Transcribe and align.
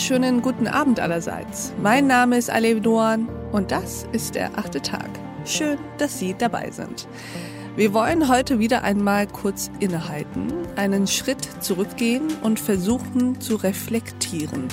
wunderschönen 0.00 0.40
guten 0.40 0.66
Abend 0.66 0.98
allerseits. 0.98 1.74
Mein 1.82 2.06
Name 2.06 2.38
ist 2.38 2.48
Alev 2.48 2.80
Doan 2.80 3.28
und 3.52 3.70
das 3.70 4.06
ist 4.12 4.34
der 4.34 4.56
achte 4.56 4.80
Tag. 4.80 5.10
Schön, 5.44 5.76
dass 5.98 6.18
Sie 6.18 6.34
dabei 6.38 6.70
sind. 6.70 7.06
Wir 7.76 7.92
wollen 7.92 8.26
heute 8.30 8.58
wieder 8.58 8.82
einmal 8.82 9.26
kurz 9.26 9.70
innehalten, 9.78 10.54
einen 10.76 11.06
Schritt 11.06 11.46
zurückgehen 11.60 12.28
und 12.42 12.58
versuchen 12.58 13.42
zu 13.42 13.56
reflektieren. 13.56 14.68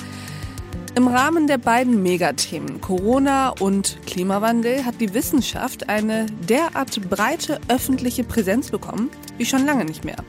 Im 0.94 1.08
Rahmen 1.08 1.46
der 1.46 1.58
beiden 1.58 2.02
Megathemen 2.02 2.80
Corona 2.80 3.50
und 3.50 3.98
Klimawandel 4.06 4.86
hat 4.86 4.98
die 4.98 5.12
Wissenschaft 5.12 5.90
eine 5.90 6.24
derart 6.48 7.06
breite 7.10 7.60
öffentliche 7.68 8.24
Präsenz 8.24 8.70
bekommen 8.70 9.10
wie 9.36 9.44
schon 9.44 9.66
lange 9.66 9.84
nicht 9.84 10.06
mehr. 10.06 10.24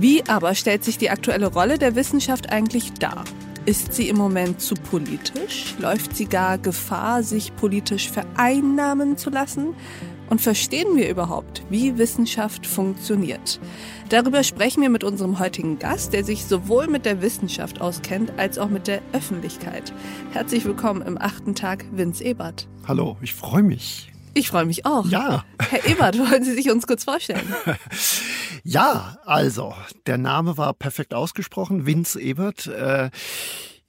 Wie 0.00 0.24
aber 0.26 0.54
stellt 0.54 0.84
sich 0.84 0.96
die 0.96 1.10
aktuelle 1.10 1.48
Rolle 1.48 1.76
der 1.76 1.96
Wissenschaft 1.96 2.50
eigentlich 2.50 2.94
dar? 2.94 3.24
Ist 3.66 3.94
sie 3.94 4.08
im 4.08 4.16
Moment 4.16 4.60
zu 4.60 4.76
politisch? 4.76 5.74
Läuft 5.80 6.16
sie 6.16 6.26
gar 6.26 6.56
Gefahr, 6.56 7.24
sich 7.24 7.56
politisch 7.56 8.08
vereinnahmen 8.08 9.16
zu 9.16 9.28
lassen? 9.28 9.74
Und 10.30 10.40
verstehen 10.40 10.96
wir 10.96 11.10
überhaupt, 11.10 11.64
wie 11.68 11.98
Wissenschaft 11.98 12.64
funktioniert? 12.64 13.58
Darüber 14.08 14.44
sprechen 14.44 14.82
wir 14.82 14.88
mit 14.88 15.02
unserem 15.02 15.40
heutigen 15.40 15.80
Gast, 15.80 16.12
der 16.12 16.22
sich 16.22 16.44
sowohl 16.44 16.86
mit 16.86 17.06
der 17.06 17.22
Wissenschaft 17.22 17.80
auskennt 17.80 18.32
als 18.36 18.56
auch 18.56 18.68
mit 18.68 18.86
der 18.86 19.02
Öffentlichkeit. 19.12 19.92
Herzlich 20.30 20.64
willkommen 20.64 21.02
im 21.02 21.20
achten 21.20 21.56
Tag, 21.56 21.86
Vince 21.90 22.22
Ebert. 22.22 22.68
Hallo, 22.86 23.16
ich 23.20 23.34
freue 23.34 23.64
mich. 23.64 24.12
Ich 24.36 24.48
freue 24.48 24.66
mich 24.66 24.84
auch. 24.84 25.06
Ja. 25.06 25.44
Herr 25.58 25.86
Ebert, 25.86 26.18
wollen 26.18 26.44
Sie 26.44 26.52
sich 26.52 26.70
uns 26.70 26.86
kurz 26.86 27.04
vorstellen? 27.04 27.54
ja, 28.64 29.16
also, 29.24 29.74
der 30.06 30.18
Name 30.18 30.58
war 30.58 30.74
perfekt 30.74 31.14
ausgesprochen, 31.14 31.86
Vince 31.86 32.20
Ebert. 32.20 32.66
Äh, 32.66 33.08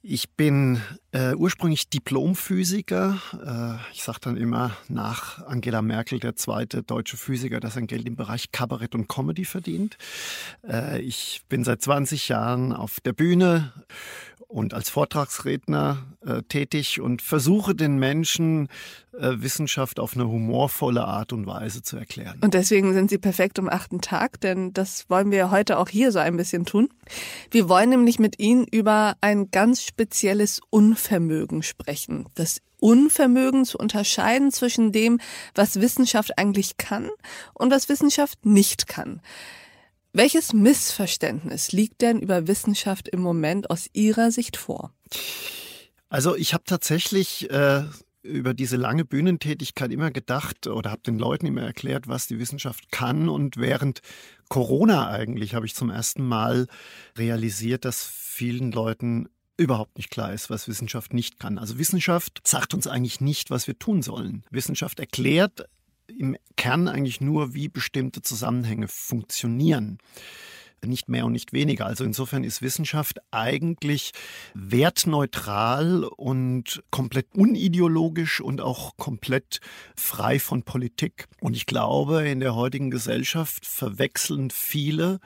ich 0.00 0.30
bin 0.30 0.80
äh, 1.12 1.34
ursprünglich 1.34 1.90
Diplomphysiker. 1.90 3.18
Äh, 3.44 3.92
ich 3.92 4.02
sage 4.02 4.20
dann 4.22 4.38
immer 4.38 4.74
nach 4.88 5.46
Angela 5.46 5.82
Merkel 5.82 6.18
der 6.18 6.34
zweite 6.34 6.82
deutsche 6.82 7.18
Physiker, 7.18 7.60
der 7.60 7.68
sein 7.68 7.86
Geld 7.86 8.06
im 8.06 8.16
Bereich 8.16 8.50
Kabarett 8.50 8.94
und 8.94 9.06
Comedy 9.06 9.44
verdient. 9.44 9.98
Äh, 10.66 11.02
ich 11.02 11.42
bin 11.50 11.62
seit 11.62 11.82
20 11.82 12.28
Jahren 12.28 12.72
auf 12.72 13.00
der 13.00 13.12
Bühne 13.12 13.74
und 14.48 14.72
als 14.72 14.88
Vortragsredner 14.88 15.98
äh, 16.26 16.42
tätig 16.42 17.00
und 17.00 17.20
versuche 17.20 17.74
den 17.74 17.98
Menschen 17.98 18.68
äh, 19.12 19.34
Wissenschaft 19.36 20.00
auf 20.00 20.14
eine 20.14 20.26
humorvolle 20.26 21.04
Art 21.04 21.34
und 21.34 21.46
Weise 21.46 21.82
zu 21.82 21.98
erklären. 21.98 22.38
Und 22.40 22.54
deswegen 22.54 22.94
sind 22.94 23.10
Sie 23.10 23.18
perfekt 23.18 23.58
am 23.58 23.68
achten 23.68 24.00
Tag, 24.00 24.40
denn 24.40 24.72
das 24.72 25.08
wollen 25.10 25.30
wir 25.30 25.50
heute 25.50 25.78
auch 25.78 25.88
hier 25.88 26.12
so 26.12 26.18
ein 26.18 26.38
bisschen 26.38 26.64
tun. 26.64 26.88
Wir 27.50 27.68
wollen 27.68 27.90
nämlich 27.90 28.18
mit 28.18 28.38
Ihnen 28.38 28.64
über 28.64 29.16
ein 29.20 29.50
ganz 29.50 29.82
spezielles 29.82 30.60
Unvermögen 30.70 31.62
sprechen. 31.62 32.26
Das 32.34 32.60
Unvermögen 32.80 33.64
zu 33.64 33.76
unterscheiden 33.76 34.50
zwischen 34.50 34.92
dem, 34.92 35.20
was 35.54 35.80
Wissenschaft 35.80 36.38
eigentlich 36.38 36.76
kann 36.76 37.10
und 37.52 37.70
was 37.70 37.88
Wissenschaft 37.88 38.46
nicht 38.46 38.86
kann. 38.86 39.20
Welches 40.18 40.52
Missverständnis 40.52 41.70
liegt 41.70 42.02
denn 42.02 42.18
über 42.18 42.48
Wissenschaft 42.48 43.06
im 43.06 43.20
Moment 43.20 43.70
aus 43.70 43.88
Ihrer 43.92 44.32
Sicht 44.32 44.56
vor? 44.56 44.92
Also 46.08 46.34
ich 46.34 46.54
habe 46.54 46.64
tatsächlich 46.66 47.48
äh, 47.52 47.84
über 48.24 48.52
diese 48.52 48.76
lange 48.76 49.04
Bühnentätigkeit 49.04 49.92
immer 49.92 50.10
gedacht 50.10 50.66
oder 50.66 50.90
habe 50.90 51.02
den 51.02 51.20
Leuten 51.20 51.46
immer 51.46 51.62
erklärt, 51.62 52.08
was 52.08 52.26
die 52.26 52.40
Wissenschaft 52.40 52.90
kann. 52.90 53.28
Und 53.28 53.58
während 53.58 54.00
Corona 54.48 55.08
eigentlich 55.08 55.54
habe 55.54 55.66
ich 55.66 55.76
zum 55.76 55.88
ersten 55.88 56.26
Mal 56.26 56.66
realisiert, 57.16 57.84
dass 57.84 58.02
vielen 58.02 58.72
Leuten 58.72 59.28
überhaupt 59.56 59.98
nicht 59.98 60.10
klar 60.10 60.32
ist, 60.32 60.50
was 60.50 60.66
Wissenschaft 60.66 61.14
nicht 61.14 61.38
kann. 61.38 61.58
Also 61.58 61.78
Wissenschaft 61.78 62.40
sagt 62.44 62.74
uns 62.74 62.88
eigentlich 62.88 63.20
nicht, 63.20 63.50
was 63.50 63.68
wir 63.68 63.78
tun 63.78 64.02
sollen. 64.02 64.42
Wissenschaft 64.50 64.98
erklärt 64.98 65.68
im 66.18 66.36
Kern 66.56 66.88
eigentlich 66.88 67.20
nur, 67.20 67.54
wie 67.54 67.68
bestimmte 67.68 68.22
Zusammenhänge 68.22 68.88
funktionieren. 68.88 69.98
Nicht 70.84 71.08
mehr 71.08 71.26
und 71.26 71.32
nicht 71.32 71.52
weniger. 71.52 71.86
Also 71.86 72.04
insofern 72.04 72.44
ist 72.44 72.62
Wissenschaft 72.62 73.18
eigentlich 73.32 74.12
wertneutral 74.54 76.04
und 76.04 76.84
komplett 76.92 77.26
unideologisch 77.34 78.40
und 78.40 78.60
auch 78.60 78.96
komplett 78.96 79.58
frei 79.96 80.38
von 80.38 80.62
Politik. 80.62 81.26
Und 81.40 81.56
ich 81.56 81.66
glaube, 81.66 82.28
in 82.28 82.38
der 82.38 82.54
heutigen 82.54 82.90
Gesellschaft 82.92 83.66
verwechseln 83.66 84.50
viele 84.50 85.18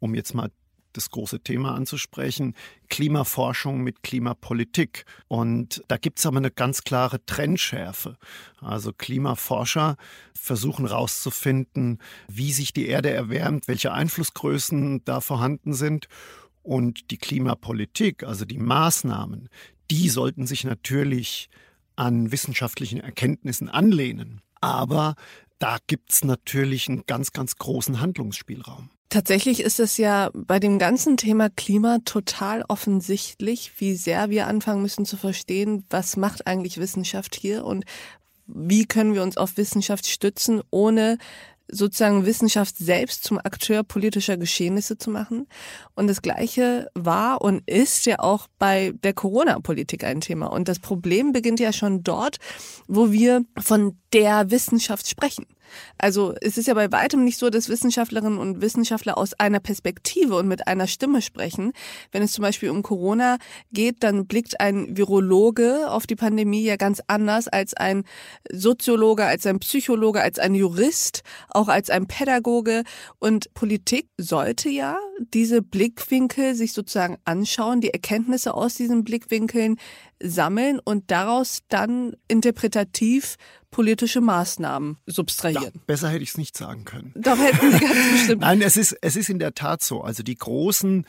um 0.00 0.14
jetzt 0.14 0.34
mal 0.34 0.50
das 0.92 1.10
große 1.10 1.40
Thema 1.40 1.74
anzusprechen, 1.74 2.54
Klimaforschung 2.88 3.82
mit 3.82 4.02
Klimapolitik. 4.02 5.04
Und 5.28 5.82
da 5.88 5.96
gibt 5.96 6.18
es 6.18 6.26
aber 6.26 6.38
eine 6.38 6.50
ganz 6.50 6.82
klare 6.82 7.24
Trendschärfe. 7.24 8.16
Also 8.60 8.92
Klimaforscher 8.92 9.96
versuchen 10.34 10.86
herauszufinden, 10.86 11.98
wie 12.28 12.52
sich 12.52 12.72
die 12.72 12.86
Erde 12.86 13.10
erwärmt, 13.10 13.68
welche 13.68 13.92
Einflussgrößen 13.92 15.04
da 15.04 15.20
vorhanden 15.20 15.72
sind. 15.72 16.08
Und 16.62 17.10
die 17.10 17.18
Klimapolitik, 17.18 18.22
also 18.22 18.44
die 18.44 18.58
Maßnahmen, 18.58 19.48
die 19.90 20.08
sollten 20.08 20.46
sich 20.46 20.64
natürlich 20.64 21.48
an 21.96 22.32
wissenschaftlichen 22.32 23.00
Erkenntnissen 23.00 23.68
anlehnen. 23.68 24.40
Aber 24.60 25.14
da 25.58 25.78
gibt 25.86 26.12
es 26.12 26.24
natürlich 26.24 26.88
einen 26.88 27.04
ganz, 27.06 27.32
ganz 27.32 27.56
großen 27.56 28.00
Handlungsspielraum. 28.00 28.90
Tatsächlich 29.10 29.58
ist 29.60 29.80
es 29.80 29.96
ja 29.96 30.30
bei 30.34 30.60
dem 30.60 30.78
ganzen 30.78 31.16
Thema 31.16 31.50
Klima 31.50 31.98
total 32.04 32.64
offensichtlich, 32.68 33.72
wie 33.78 33.96
sehr 33.96 34.30
wir 34.30 34.46
anfangen 34.46 34.82
müssen 34.82 35.04
zu 35.04 35.16
verstehen, 35.16 35.84
was 35.90 36.16
macht 36.16 36.46
eigentlich 36.46 36.78
Wissenschaft 36.78 37.34
hier 37.34 37.64
und 37.64 37.84
wie 38.46 38.86
können 38.86 39.14
wir 39.14 39.24
uns 39.24 39.36
auf 39.36 39.56
Wissenschaft 39.56 40.06
stützen, 40.06 40.62
ohne 40.70 41.18
sozusagen 41.72 42.24
Wissenschaft 42.24 42.78
selbst 42.78 43.24
zum 43.24 43.38
Akteur 43.38 43.82
politischer 43.82 44.36
Geschehnisse 44.36 44.96
zu 44.96 45.10
machen. 45.10 45.48
Und 45.94 46.06
das 46.06 46.22
Gleiche 46.22 46.88
war 46.94 47.42
und 47.42 47.68
ist 47.68 48.06
ja 48.06 48.20
auch 48.20 48.46
bei 48.58 48.92
der 49.02 49.12
Corona-Politik 49.12 50.04
ein 50.04 50.20
Thema. 50.20 50.46
Und 50.46 50.68
das 50.68 50.78
Problem 50.78 51.32
beginnt 51.32 51.58
ja 51.58 51.72
schon 51.72 52.02
dort, 52.02 52.36
wo 52.86 53.10
wir 53.10 53.44
von 53.58 53.98
der 54.12 54.50
Wissenschaft 54.50 55.08
sprechen. 55.08 55.46
Also 55.98 56.34
es 56.40 56.58
ist 56.58 56.68
ja 56.68 56.74
bei 56.74 56.90
weitem 56.92 57.24
nicht 57.24 57.38
so, 57.38 57.50
dass 57.50 57.68
Wissenschaftlerinnen 57.68 58.38
und 58.38 58.60
Wissenschaftler 58.60 59.18
aus 59.18 59.34
einer 59.34 59.60
Perspektive 59.60 60.36
und 60.36 60.48
mit 60.48 60.66
einer 60.66 60.86
Stimme 60.86 61.22
sprechen. 61.22 61.72
Wenn 62.12 62.22
es 62.22 62.32
zum 62.32 62.42
Beispiel 62.42 62.70
um 62.70 62.82
Corona 62.82 63.38
geht, 63.72 64.02
dann 64.02 64.26
blickt 64.26 64.60
ein 64.60 64.96
Virologe 64.96 65.90
auf 65.90 66.06
die 66.06 66.16
Pandemie 66.16 66.62
ja 66.62 66.76
ganz 66.76 67.02
anders 67.06 67.48
als 67.48 67.74
ein 67.74 68.04
Soziologe, 68.50 69.24
als 69.24 69.46
ein 69.46 69.60
Psychologe, 69.60 70.20
als 70.20 70.38
ein 70.38 70.54
Jurist, 70.54 71.22
auch 71.48 71.68
als 71.68 71.90
ein 71.90 72.06
Pädagoge. 72.06 72.84
Und 73.18 73.52
Politik 73.54 74.08
sollte 74.16 74.68
ja 74.68 74.98
diese 75.34 75.62
Blickwinkel 75.62 76.54
sich 76.54 76.72
sozusagen 76.72 77.18
anschauen, 77.24 77.80
die 77.80 77.90
Erkenntnisse 77.90 78.54
aus 78.54 78.74
diesen 78.74 79.04
Blickwinkeln 79.04 79.76
sammeln 80.22 80.80
und 80.82 81.10
daraus 81.10 81.60
dann 81.68 82.14
interpretativ 82.28 83.36
politische 83.70 84.20
Maßnahmen 84.20 84.98
substrahieren. 85.06 85.72
Ja, 85.74 85.80
besser 85.86 86.08
hätte 86.08 86.22
ich 86.22 86.30
es 86.30 86.38
nicht 86.38 86.56
sagen 86.56 86.84
können. 86.84 87.12
Doch 87.16 87.38
hätten 87.38 87.72
Sie 87.72 87.78
ganz 87.78 88.12
bestimmt. 88.12 88.40
Nein, 88.42 88.62
es 88.62 88.76
ist, 88.76 88.96
es 89.00 89.16
ist 89.16 89.28
in 89.28 89.38
der 89.38 89.54
Tat 89.54 89.82
so. 89.82 90.02
Also 90.02 90.22
die 90.22 90.36
großen 90.36 91.06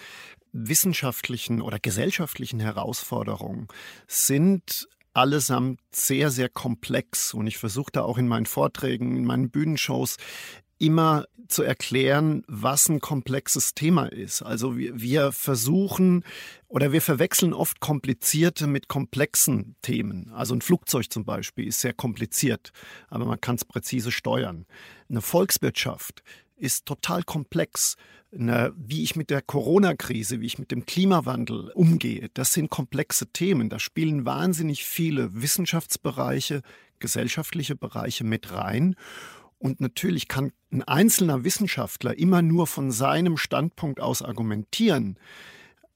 wissenschaftlichen 0.54 1.62
oder 1.62 1.80
gesellschaftlichen 1.80 2.60
Herausforderungen 2.60 3.68
sind 4.08 4.88
allesamt 5.14 5.80
sehr, 5.92 6.30
sehr 6.30 6.50
komplex. 6.50 7.34
Und 7.34 7.48
ich 7.48 7.58
versuche 7.58 7.92
da 7.92 8.02
auch 8.04 8.18
in 8.18 8.28
meinen 8.28 8.46
Vorträgen, 8.46 9.18
in 9.18 9.26
meinen 9.26 9.50
Bühnenshows 9.50 10.18
immer 10.82 11.26
zu 11.48 11.64
erklären, 11.64 12.44
was 12.48 12.90
ein 12.90 13.00
komplexes 13.00 13.76
Thema 13.76 14.06
ist. 14.06 14.42
Also 14.42 14.78
wir, 14.78 15.00
wir 15.00 15.32
versuchen 15.32 16.24
oder 16.68 16.92
wir 16.92 17.02
verwechseln 17.02 17.54
oft 17.54 17.80
komplizierte 17.82 18.68
mit 18.68 18.88
komplexen 18.88 19.76
Themen. 19.82 20.32
Also 20.34 20.56
ein 20.56 20.62
Flugzeug 20.62 21.12
zum 21.12 21.26
Beispiel 21.26 21.68
ist 21.68 21.82
sehr 21.82 21.94
kompliziert, 21.94 22.72
aber 23.10 23.26
man 23.26 23.40
kann 23.40 23.56
es 23.56 23.66
präzise 23.66 24.12
steuern. 24.12 24.66
Eine 25.10 25.22
Volkswirtschaft 25.22 26.24
ist 26.56 26.86
total 26.86 27.24
komplex. 27.24 27.98
Eine, 28.34 28.74
wie 28.78 29.04
ich 29.04 29.18
mit 29.18 29.30
der 29.30 29.42
Corona-Krise, 29.42 30.40
wie 30.40 30.46
ich 30.46 30.58
mit 30.58 30.72
dem 30.72 30.86
Klimawandel 30.86 31.72
umgehe, 31.76 32.30
das 32.34 32.54
sind 32.54 32.70
komplexe 32.70 33.28
Themen. 33.28 33.68
Da 33.68 33.78
spielen 33.78 34.26
wahnsinnig 34.26 34.86
viele 34.86 35.42
Wissenschaftsbereiche, 35.42 36.62
gesellschaftliche 37.00 37.76
Bereiche 37.76 38.24
mit 38.24 38.54
rein. 38.54 38.96
Und 39.62 39.80
natürlich 39.80 40.28
kann 40.28 40.52
ein 40.72 40.82
einzelner 40.82 41.44
Wissenschaftler 41.44 42.18
immer 42.18 42.42
nur 42.42 42.66
von 42.66 42.92
seinem 42.92 43.38
Standpunkt 43.38 44.00
aus 44.00 44.24
argumentieren. 44.24 45.20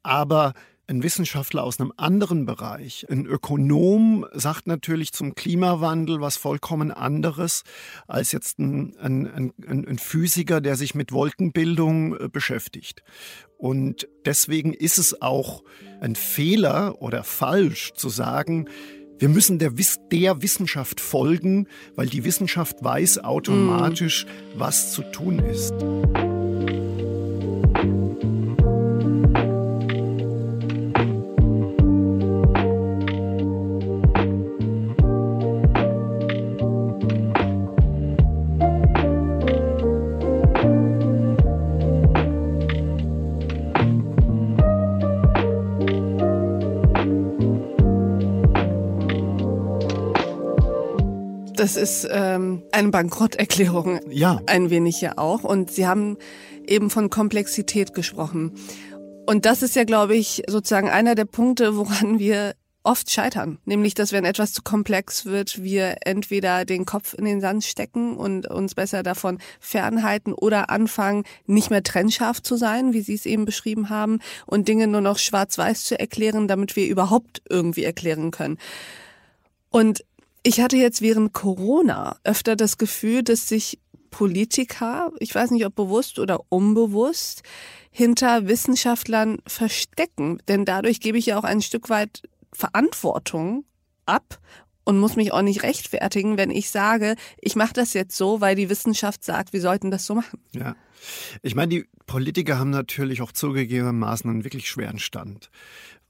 Aber 0.03 0.53
ein 0.87 1.01
Wissenschaftler 1.01 1.63
aus 1.63 1.79
einem 1.79 1.91
anderen 1.97 2.45
Bereich, 2.45 3.07
ein 3.09 3.25
Ökonom, 3.25 4.27
sagt 4.33 4.67
natürlich 4.67 5.13
zum 5.13 5.33
Klimawandel 5.33 6.21
was 6.21 6.37
vollkommen 6.37 6.91
anderes 6.91 7.63
als 8.07 8.31
jetzt 8.31 8.59
ein, 8.59 8.95
ein, 8.99 9.25
ein, 9.65 9.87
ein 9.87 9.97
Physiker, 9.97 10.61
der 10.61 10.75
sich 10.75 10.93
mit 10.93 11.11
Wolkenbildung 11.11 12.15
äh, 12.15 12.29
beschäftigt. 12.29 13.01
Und 13.57 14.07
deswegen 14.25 14.73
ist 14.73 14.99
es 14.99 15.23
auch 15.23 15.63
ein 16.01 16.15
Fehler 16.15 17.01
oder 17.01 17.23
falsch 17.23 17.93
zu 17.93 18.09
sagen, 18.09 18.67
wir 19.17 19.29
müssen 19.29 19.59
der, 19.59 19.71
der, 20.11 20.41
Wissenschaft 20.41 20.99
folgen, 20.99 21.67
weil 21.95 22.07
die 22.07 22.23
Wissenschaft 22.23 22.83
weiß 22.83 23.23
automatisch, 23.23 24.25
mm. 24.25 24.59
was 24.59 24.91
zu 24.91 25.03
tun 25.03 25.39
ist. 25.39 25.73
Das 51.75 51.83
ist 51.83 52.07
ähm, 52.09 52.63
eine 52.71 52.87
Bankrotterklärung. 52.87 53.99
Ja. 54.09 54.39
Ein 54.45 54.69
wenig 54.69 55.01
ja 55.01 55.17
auch. 55.17 55.43
Und 55.43 55.69
Sie 55.71 55.85
haben 55.85 56.17
eben 56.65 56.89
von 56.89 57.09
Komplexität 57.09 57.93
gesprochen. 57.93 58.53
Und 59.25 59.45
das 59.45 59.61
ist 59.61 59.75
ja, 59.75 59.83
glaube 59.83 60.15
ich, 60.15 60.43
sozusagen 60.47 60.87
einer 60.89 61.15
der 61.15 61.25
Punkte, 61.25 61.75
woran 61.75 62.17
wir 62.17 62.55
oft 62.83 63.11
scheitern. 63.11 63.57
Nämlich, 63.65 63.93
dass 63.93 64.13
wenn 64.13 64.23
etwas 64.23 64.53
zu 64.53 64.61
komplex 64.61 65.25
wird, 65.25 65.63
wir 65.63 65.97
entweder 66.05 66.63
den 66.63 66.85
Kopf 66.85 67.13
in 67.13 67.25
den 67.25 67.41
Sand 67.41 67.65
stecken 67.65 68.15
und 68.15 68.47
uns 68.47 68.73
besser 68.73 69.03
davon 69.03 69.39
fernhalten 69.59 70.31
oder 70.31 70.69
anfangen, 70.69 71.25
nicht 71.45 71.71
mehr 71.71 71.83
trennscharf 71.83 72.41
zu 72.41 72.55
sein, 72.55 72.93
wie 72.93 73.01
Sie 73.01 73.15
es 73.15 73.25
eben 73.25 73.43
beschrieben 73.43 73.89
haben, 73.89 74.19
und 74.45 74.69
Dinge 74.69 74.87
nur 74.87 75.01
noch 75.01 75.17
schwarz-weiß 75.17 75.83
zu 75.83 75.99
erklären, 75.99 76.47
damit 76.47 76.77
wir 76.77 76.87
überhaupt 76.87 77.41
irgendwie 77.49 77.83
erklären 77.83 78.31
können. 78.31 78.59
Und 79.71 80.05
ich 80.45 80.61
hatte 80.61 80.77
jetzt 80.77 81.01
während 81.01 81.33
Corona 81.33 82.19
öfter 82.23 82.55
das 82.55 82.77
Gefühl, 82.77 83.23
dass 83.23 83.49
sich 83.49 83.79
Politiker, 84.11 85.11
ich 85.19 85.33
weiß 85.33 85.49
nicht 85.49 85.65
ob 85.65 85.73
bewusst 85.73 86.19
oder 86.19 86.39
unbewusst, 86.49 87.41
hinter 87.89 88.47
Wissenschaftlern 88.47 89.39
verstecken. 89.47 90.37
Denn 90.47 90.63
dadurch 90.63 90.99
gebe 90.99 91.17
ich 91.17 91.25
ja 91.25 91.39
auch 91.39 91.43
ein 91.43 91.63
Stück 91.63 91.89
weit 91.89 92.21
Verantwortung 92.53 93.65
ab 94.05 94.39
und 94.83 94.99
muss 94.99 95.15
mich 95.15 95.33
auch 95.33 95.41
nicht 95.41 95.63
rechtfertigen, 95.63 96.37
wenn 96.37 96.51
ich 96.51 96.69
sage, 96.69 97.15
ich 97.41 97.55
mache 97.55 97.73
das 97.73 97.93
jetzt 97.93 98.15
so, 98.15 98.39
weil 98.39 98.55
die 98.55 98.69
Wissenschaft 98.69 99.23
sagt, 99.23 99.51
wir 99.51 99.61
sollten 99.61 99.89
das 99.89 100.05
so 100.05 100.13
machen. 100.13 100.39
Ja. 100.51 100.75
Ich 101.41 101.55
meine, 101.55 101.69
die 101.69 101.85
Politiker 102.05 102.59
haben 102.59 102.69
natürlich 102.69 103.23
auch 103.23 103.31
zugegebenermaßen 103.31 104.29
einen 104.29 104.43
wirklich 104.43 104.69
schweren 104.69 104.99
Stand, 104.99 105.49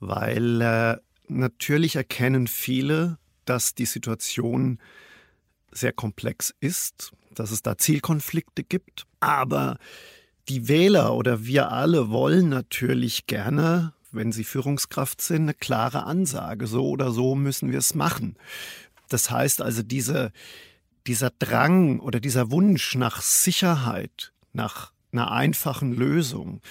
weil 0.01 0.61
äh, 0.61 0.97
natürlich 1.29 1.95
erkennen 1.95 2.47
viele, 2.47 3.17
dass 3.45 3.75
die 3.75 3.86
Situation 3.86 4.80
sehr 5.71 5.94
komplex 5.94 6.53
ist, 6.59 7.12
dass 7.33 7.51
es 7.51 7.62
da 7.62 7.77
Zielkonflikte 7.77 8.63
gibt. 8.63 9.06
Aber 9.19 9.77
die 10.47 10.68
Wähler 10.68 11.15
oder 11.15 11.45
wir 11.45 11.71
alle 11.71 12.09
wollen 12.09 12.50
natürlich 12.50 13.27
gerne, 13.27 13.94
wenn 14.12 14.31
sie 14.31 14.44
Führungskraft 14.44 15.21
sind, 15.21 15.44
eine 15.44 15.53
klare 15.53 16.03
Ansage. 16.03 16.68
So 16.68 16.89
oder 16.89 17.12
so 17.12 17.36
müssen 17.36 17.71
wir 17.71 17.80
es 17.80 17.95
machen. 17.95 18.38
Das 19.09 19.30
heißt 19.30 19.62
also, 19.62 19.83
diese, 19.83 20.31
dieser 21.07 21.31
Drang 21.31 22.00
oder 22.00 22.19
dieser 22.19 22.51
Wunsch 22.51 22.95
nach 22.95 23.21
Sicherheit, 23.21 24.31
nach 24.53 24.92
einer 25.17 25.31
einfachen 25.31 25.94
Lösung, 25.94 26.62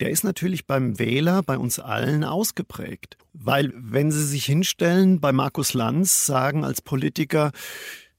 der 0.00 0.10
ist 0.10 0.24
natürlich 0.24 0.66
beim 0.66 0.98
Wähler, 0.98 1.42
bei 1.42 1.58
uns 1.58 1.78
allen 1.78 2.24
ausgeprägt. 2.24 3.16
Weil 3.32 3.72
wenn 3.74 4.10
Sie 4.10 4.24
sich 4.24 4.44
hinstellen, 4.44 5.20
bei 5.20 5.32
Markus 5.32 5.74
Lanz 5.74 6.26
sagen 6.26 6.64
als 6.64 6.82
Politiker, 6.82 7.52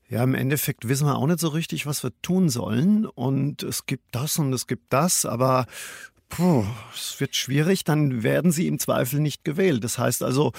ja, 0.08 0.24
im 0.24 0.36
Endeffekt 0.36 0.88
wissen 0.88 1.08
wir 1.08 1.18
auch 1.18 1.28
nicht 1.28 1.40
so 1.40 1.48
richtig, 1.48 1.86
was 1.86 2.04
wir 2.04 2.12
tun 2.22 2.50
sollen. 2.50 3.06
Und 3.06 3.64
es 3.64 3.86
gibt 3.86 4.04
das 4.12 4.38
und 4.38 4.54
es 4.54 4.68
gibt 4.68 4.94
das, 4.94 5.26
aber 5.26 5.66
puh, 6.30 6.66
es 6.94 7.20
wird 7.20 7.36
schwierig, 7.36 7.84
dann 7.84 8.24
werden 8.24 8.52
sie 8.52 8.68
im 8.68 8.80
Zweifel 8.80 9.20
nicht 9.20 9.44
gewählt. 9.44 9.84
Das 9.84 9.98
heißt 9.98 10.24
also, 10.24 10.52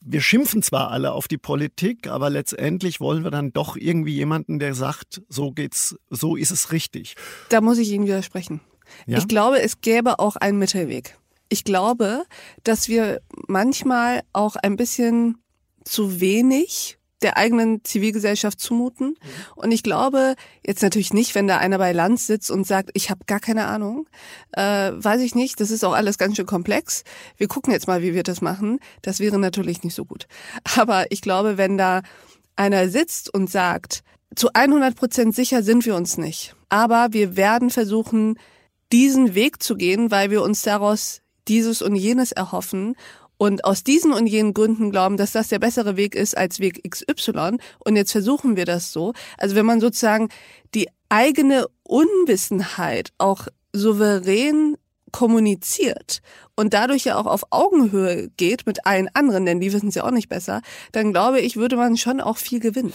wir 0.00 0.20
schimpfen 0.20 0.62
zwar 0.62 0.90
alle 0.90 1.12
auf 1.12 1.28
die 1.28 1.38
Politik, 1.38 2.06
aber 2.06 2.30
letztendlich 2.30 3.00
wollen 3.00 3.24
wir 3.24 3.30
dann 3.30 3.52
doch 3.52 3.76
irgendwie 3.76 4.14
jemanden, 4.14 4.58
der 4.58 4.74
sagt, 4.74 5.22
so 5.28 5.52
geht's, 5.52 5.96
so 6.10 6.36
ist 6.36 6.50
es 6.50 6.72
richtig. 6.72 7.14
Da 7.48 7.60
muss 7.60 7.78
ich 7.78 7.90
Ihnen 7.90 8.06
widersprechen. 8.06 8.60
Ja? 9.06 9.18
Ich 9.18 9.28
glaube, 9.28 9.60
es 9.60 9.80
gäbe 9.80 10.18
auch 10.18 10.36
einen 10.36 10.58
Mittelweg. 10.58 11.18
Ich 11.48 11.64
glaube, 11.64 12.24
dass 12.64 12.88
wir 12.88 13.20
manchmal 13.46 14.22
auch 14.32 14.56
ein 14.56 14.76
bisschen 14.76 15.38
zu 15.84 16.20
wenig 16.20 16.98
der 17.22 17.36
eigenen 17.36 17.84
Zivilgesellschaft 17.84 18.60
zumuten. 18.60 19.16
Und 19.54 19.72
ich 19.72 19.82
glaube, 19.82 20.34
jetzt 20.66 20.82
natürlich 20.82 21.12
nicht, 21.12 21.34
wenn 21.34 21.46
da 21.46 21.58
einer 21.58 21.78
bei 21.78 21.92
Lanz 21.92 22.26
sitzt 22.26 22.50
und 22.50 22.66
sagt, 22.66 22.90
ich 22.94 23.10
habe 23.10 23.24
gar 23.26 23.40
keine 23.40 23.66
Ahnung, 23.66 24.08
äh, 24.52 24.92
weiß 24.92 25.20
ich 25.20 25.34
nicht, 25.34 25.60
das 25.60 25.70
ist 25.70 25.84
auch 25.84 25.92
alles 25.92 26.18
ganz 26.18 26.36
schön 26.36 26.46
komplex. 26.46 27.04
Wir 27.36 27.48
gucken 27.48 27.72
jetzt 27.72 27.86
mal, 27.86 28.02
wie 28.02 28.14
wir 28.14 28.22
das 28.22 28.40
machen. 28.40 28.80
Das 29.02 29.20
wäre 29.20 29.38
natürlich 29.38 29.82
nicht 29.82 29.94
so 29.94 30.04
gut. 30.04 30.26
Aber 30.76 31.06
ich 31.10 31.20
glaube, 31.20 31.56
wenn 31.58 31.78
da 31.78 32.02
einer 32.56 32.88
sitzt 32.88 33.32
und 33.32 33.50
sagt, 33.50 34.02
zu 34.34 34.48
100 34.52 34.96
Prozent 34.96 35.34
sicher 35.34 35.62
sind 35.62 35.84
wir 35.84 35.94
uns 35.94 36.16
nicht, 36.16 36.54
aber 36.68 37.08
wir 37.10 37.36
werden 37.36 37.70
versuchen, 37.70 38.38
diesen 38.92 39.34
Weg 39.34 39.62
zu 39.62 39.74
gehen, 39.74 40.10
weil 40.10 40.30
wir 40.30 40.42
uns 40.42 40.62
daraus 40.62 41.22
dieses 41.48 41.82
und 41.82 41.96
jenes 41.96 42.30
erhoffen 42.30 42.94
und 43.38 43.64
aus 43.64 43.82
diesen 43.82 44.12
und 44.12 44.26
jenen 44.26 44.54
Gründen 44.54 44.90
glauben, 44.92 45.16
dass 45.16 45.32
das 45.32 45.48
der 45.48 45.58
bessere 45.58 45.96
Weg 45.96 46.14
ist 46.14 46.36
als 46.36 46.60
Weg 46.60 46.88
XY 46.88 47.56
und 47.84 47.96
jetzt 47.96 48.12
versuchen 48.12 48.56
wir 48.56 48.66
das 48.66 48.92
so. 48.92 49.14
Also 49.38 49.56
wenn 49.56 49.66
man 49.66 49.80
sozusagen 49.80 50.28
die 50.74 50.88
eigene 51.08 51.66
Unwissenheit 51.82 53.10
auch 53.18 53.48
souverän 53.72 54.76
kommuniziert 55.10 56.20
und 56.54 56.72
dadurch 56.72 57.04
ja 57.04 57.18
auch 57.18 57.26
auf 57.26 57.44
Augenhöhe 57.50 58.30
geht 58.36 58.66
mit 58.66 58.86
allen 58.86 59.08
anderen, 59.14 59.44
denn 59.44 59.60
die 59.60 59.72
wissen 59.72 59.88
es 59.88 59.94
ja 59.96 60.04
auch 60.04 60.10
nicht 60.10 60.28
besser, 60.28 60.62
dann 60.92 61.12
glaube 61.12 61.40
ich, 61.40 61.56
würde 61.56 61.76
man 61.76 61.96
schon 61.96 62.20
auch 62.20 62.36
viel 62.36 62.60
gewinnen 62.60 62.92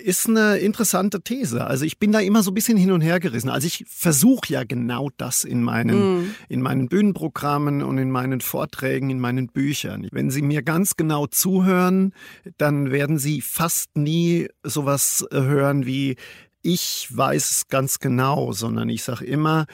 ist 0.00 0.28
eine 0.28 0.58
interessante 0.58 1.20
These. 1.22 1.64
Also 1.64 1.84
ich 1.84 1.98
bin 1.98 2.12
da 2.12 2.20
immer 2.20 2.42
so 2.42 2.50
ein 2.50 2.54
bisschen 2.54 2.76
hin 2.76 2.92
und 2.92 3.00
her 3.00 3.20
gerissen. 3.20 3.48
Also 3.48 3.66
ich 3.66 3.84
versuche 3.88 4.52
ja 4.52 4.64
genau 4.64 5.10
das 5.16 5.44
in 5.44 5.62
meinen, 5.62 6.22
mm. 6.22 6.34
in 6.48 6.62
meinen 6.62 6.88
Bühnenprogrammen 6.88 7.82
und 7.82 7.98
in 7.98 8.10
meinen 8.10 8.40
Vorträgen, 8.40 9.10
in 9.10 9.20
meinen 9.20 9.48
Büchern. 9.48 10.08
Wenn 10.10 10.30
Sie 10.30 10.42
mir 10.42 10.62
ganz 10.62 10.96
genau 10.96 11.26
zuhören, 11.26 12.14
dann 12.58 12.90
werden 12.90 13.18
Sie 13.18 13.40
fast 13.40 13.96
nie 13.96 14.48
sowas 14.62 15.26
hören 15.32 15.86
wie 15.86 16.16
ich 16.62 17.08
weiß 17.10 17.50
es 17.50 17.68
ganz 17.68 18.00
genau, 18.00 18.52
sondern 18.52 18.88
ich 18.90 19.02
sage 19.02 19.24
immer, 19.24 19.66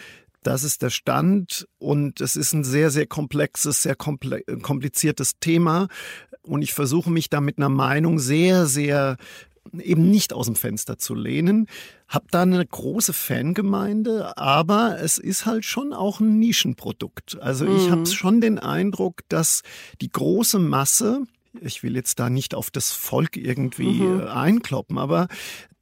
das 0.47 0.63
ist 0.63 0.83
der 0.83 0.91
Stand 0.91 1.67
und 1.79 2.21
es 2.21 2.37
ist 2.37 2.53
ein 2.53 2.63
sehr, 2.63 2.91
sehr 2.91 3.07
komplexes, 3.07 3.83
sehr 3.83 3.97
kompliziertes 3.97 5.41
Thema. 5.41 5.89
Und 6.43 6.63
ich 6.63 6.73
versuche 6.73 7.11
mich 7.11 7.29
da 7.29 7.41
mit 7.41 7.59
einer 7.59 7.69
Meinung 7.69 8.21
sehr, 8.21 8.67
sehr 8.67 9.17
eben 9.79 10.11
nicht 10.11 10.33
aus 10.33 10.47
dem 10.47 10.57
Fenster 10.57 10.99
zu 10.99 11.15
lehnen. 11.15 11.67
Hab 12.09 12.31
da 12.31 12.43
eine 12.43 12.65
große 12.65 13.13
Fangemeinde, 13.13 14.37
aber 14.37 14.99
es 15.01 15.19
ist 15.19 15.47
halt 15.47 15.65
schon 15.65 15.93
auch 15.93 16.21
ein 16.21 16.39
Nischenprodukt. 16.39 17.41
Also 17.41 17.67
mhm. 17.67 17.77
ich 17.77 17.91
habe 17.91 18.07
schon 18.07 18.41
den 18.41 18.59
Eindruck, 18.59 19.23
dass 19.29 19.63
die 20.01 20.11
große 20.11 20.59
Masse 20.59 21.23
ich 21.61 21.83
will 21.83 21.97
jetzt 21.97 22.19
da 22.19 22.31
nicht 22.31 22.55
auf 22.55 22.71
das 22.71 22.93
Volk 22.93 23.37
irgendwie 23.37 24.01
mhm. 24.01 24.21
Äh, 24.21 24.25
einkloppen, 24.27 24.99
aber 24.99 25.29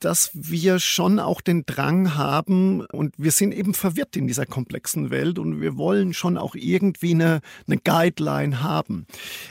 dass 0.05 0.31
wir 0.35 0.81
schon 0.81 1.19
auch 1.19 1.41
den 1.41 1.65
Drang 1.65 2.15
haben 2.15 2.83
und 2.83 3.15
wir 3.17 3.31
sind 3.31 3.53
eben 3.53 3.73
verwirrt 3.73 4.17
in 4.17 4.27
dieser 4.27 4.45
komplexen 4.45 5.11
Welt 5.11 5.39
und 5.39 5.63
wir 5.63 5.79
wollen 5.79 6.13
schon 6.13 6.37
auch 6.37 6.55
irgendwie 6.55 7.13
eine, 7.13 7.41
eine 7.67 7.79
Guideline 7.79 8.63
haben. 8.63 9.07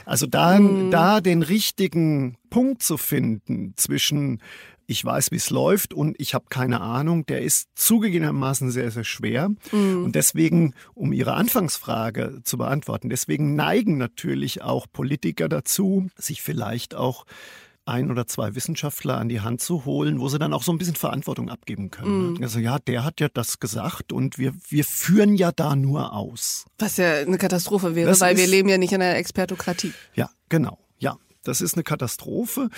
Also 0.06 0.28
da, 0.28 0.60
mhm. 0.60 0.92
da 0.92 1.22
den 1.22 1.42
richtigen 1.42 2.38
Punkt 2.52 2.84
zu 2.84 2.98
finden 2.98 3.74
zwischen 3.78 4.42
ich 4.88 5.04
weiß, 5.04 5.32
wie 5.32 5.38
es 5.38 5.50
läuft 5.50 5.94
und 5.94 6.16
ich 6.20 6.34
habe 6.34 6.46
keine 6.50 6.82
Ahnung, 6.82 7.26
der 7.26 7.42
ist 7.42 7.70
zugegebenermaßen 7.76 8.72
sehr, 8.72 8.92
sehr 8.92 9.04
schwer. 9.04 9.50
Mhm. 9.72 10.06
Und 10.06 10.16
deswegen, 10.16 10.74
um 10.94 11.14
Ihre 11.14 11.34
Anfangsfrage 11.34 12.42
zu 12.44 12.58
beantworten, 12.58 13.10
deswegen 13.10 13.56
neigen 13.56 13.98
natürlich 13.98 14.62
auch 14.62 14.88
Politiker 14.92 15.50
dazu, 15.50 16.08
sich 16.18 16.42
vielleicht 16.42 16.96
auch 16.96 17.26
ein 17.86 18.12
oder 18.12 18.28
zwei 18.28 18.56
Wissenschaftler 18.56 19.18
an 19.18 19.30
die 19.30 19.42
Hand 19.42 19.62
zu 19.62 19.86
holen, 19.86 20.20
wo 20.20 20.30
sie 20.30 20.40
dann 20.40 20.54
auch 20.54 20.64
so 20.64 20.72
ein 20.72 20.78
bisschen 20.78 20.96
Verantwortung 20.96 21.50
abgeben 21.50 21.92
können. 21.92 22.34
Mhm. 22.34 22.44
Also 22.44 22.60
ja, 22.60 22.80
der 22.80 23.04
hat 23.04 23.20
ja 23.20 23.28
das 23.34 23.60
gesagt 23.60 24.14
und 24.14 24.38
wir, 24.38 24.54
wir 24.70 24.84
führen 24.86 25.36
ja 25.36 25.52
da 25.52 25.76
nur 25.76 26.14
aus. 26.14 26.66
Was 26.80 26.98
ja 26.98 27.16
eine 27.16 27.38
Katastrophe 27.38 27.96
wäre, 27.96 28.10
das 28.10 28.22
weil 28.22 28.38
wir 28.38 28.48
leben 28.48 28.70
ja 28.70 28.78
nicht 28.78 28.94
in 28.94 29.02
einer 29.02 29.18
Expertokratie. 29.18 29.94
Ja, 30.16 30.30
genau. 30.50 30.80
Ja, 30.98 31.18
das 31.44 31.62
ist 31.62 31.74
eine 31.74 31.84
Katastrophe. 31.84 32.70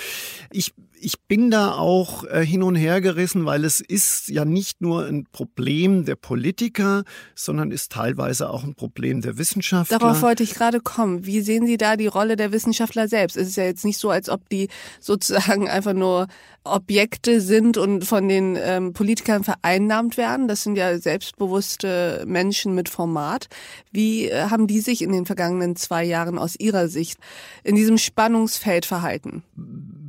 Ich 0.52 0.74
ich 1.00 1.20
bin 1.22 1.52
da 1.52 1.74
auch 1.74 2.24
äh, 2.24 2.46
hin 2.46 2.64
und 2.64 2.76
her 2.76 3.02
gerissen, 3.02 3.46
weil 3.46 3.66
es 3.66 3.82
ist 3.82 4.30
ja 4.30 4.46
nicht 4.46 4.82
nur 4.82 5.06
ein 5.06 5.26
Problem 5.32 6.06
der 6.06 6.16
Politiker, 6.16 7.04
sondern 7.36 7.72
ist 7.72 7.92
teilweise 7.92 8.50
auch 8.50 8.64
ein 8.64 8.76
Problem 8.76 9.22
der 9.22 9.38
Wissenschaftler. 9.38 10.00
Darauf 10.00 10.22
wollte 10.22 10.44
ich 10.44 10.54
gerade 10.54 10.80
kommen. 10.80 11.26
Wie 11.26 11.42
sehen 11.42 11.68
Sie 11.68 11.78
da 11.78 11.96
die 11.96 12.08
Rolle 12.08 12.36
der 12.36 12.52
Wissenschaftler 12.52 13.08
selbst? 13.08 13.38
Es 13.38 13.48
ist 13.50 13.58
ja 13.58 13.66
jetzt 13.66 13.86
nicht 13.86 13.98
so, 13.98 14.10
als 14.10 14.30
ob 14.30 14.50
die 14.50 14.70
sozusagen 15.00 15.70
einfach 15.70 15.94
nur 15.94 16.28
Objekte 16.64 17.42
sind 17.42 17.78
und 17.78 18.06
von 18.06 18.28
den 18.28 18.58
ähm, 18.60 18.94
Politikern 18.94 19.44
vereinnahmt 19.44 20.18
werden. 20.18 20.48
Das 20.48 20.64
sind 20.64 20.76
ja 20.76 20.98
selbstbewusste 20.98 22.24
Menschen 22.26 22.74
mit 22.74 22.90
Format. 22.90 23.48
Wie 23.92 24.30
äh, 24.30 24.50
haben 24.50 24.68
die 24.68 24.80
sich 24.80 25.02
in 25.02 25.12
den 25.12 25.26
vergangenen 25.26 25.76
zwei 25.76 26.04
Jahren 26.04 26.40
aus 26.40 26.56
Ihrer 26.56 26.88
Sicht 26.88 27.20
in 27.64 27.76
diesem 27.76 27.98
Spannungsfeld 27.98 28.86
verhalten? 28.86 29.44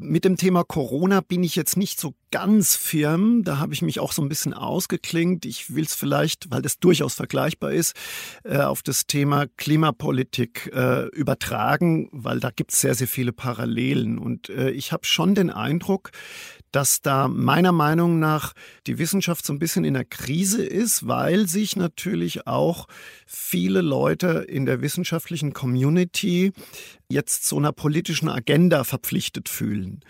Mit 0.09 0.25
dem 0.25 0.37
Thema 0.37 0.63
Corona 0.63 1.21
bin 1.21 1.43
ich 1.43 1.57
jetzt 1.57 1.77
nicht 1.77 1.99
so 1.99 2.15
ganz 2.31 2.77
firm. 2.77 3.43
Da 3.43 3.59
habe 3.59 3.75
ich 3.75 3.83
mich 3.83 3.99
auch 3.99 4.13
so 4.13 4.23
ein 4.23 4.29
bisschen 4.29 4.55
ausgeklingt. 4.55 5.45
Ich 5.45 5.75
will 5.75 5.85
es 5.85 5.95
vielleicht, 5.95 6.49
weil 6.49 6.63
das 6.63 6.79
durchaus 6.79 7.15
vergleichbar 7.15 7.73
ist, 7.73 7.97
äh, 8.45 8.59
auf 8.59 8.85
das 8.85 9.09
Thema 9.09 9.47
Klimapolitik 9.57 10.71
äh, 10.73 11.07
übertragen, 11.09 12.09
weil 12.13 12.39
da 12.39 12.51
gibt 12.51 12.73
es 12.73 12.81
sehr, 12.81 12.95
sehr 12.95 13.09
viele 13.09 13.33
Parallelen. 13.33 14.19
Und 14.19 14.49
äh, 14.49 14.71
ich 14.71 14.93
habe 14.93 15.05
schon 15.05 15.35
den 15.35 15.51
Eindruck, 15.51 16.13
dass 16.71 17.01
da 17.01 17.27
meiner 17.27 17.73
Meinung 17.73 18.21
nach 18.21 18.53
die 18.87 18.99
Wissenschaft 18.99 19.45
so 19.45 19.53
ein 19.53 19.59
bisschen 19.59 19.85
in 19.85 19.95
der 19.95 20.05
Krise 20.05 20.65
ist, 20.65 21.09
weil 21.09 21.49
sich 21.49 21.75
natürlich 21.75 22.47
auch 22.47 22.87
viele 23.27 23.81
Leute 23.81 24.45
in 24.49 24.67
der 24.67 24.83
wissenschaftlichen 24.83 25.53
Community 25.53 26.53
jetzt 27.09 27.47
so 27.47 27.57
einer 27.57 27.73
politischen 27.73 28.29
Agenda 28.29 28.85
verpflichtet 28.85 29.49
fühlen. 29.49 30.01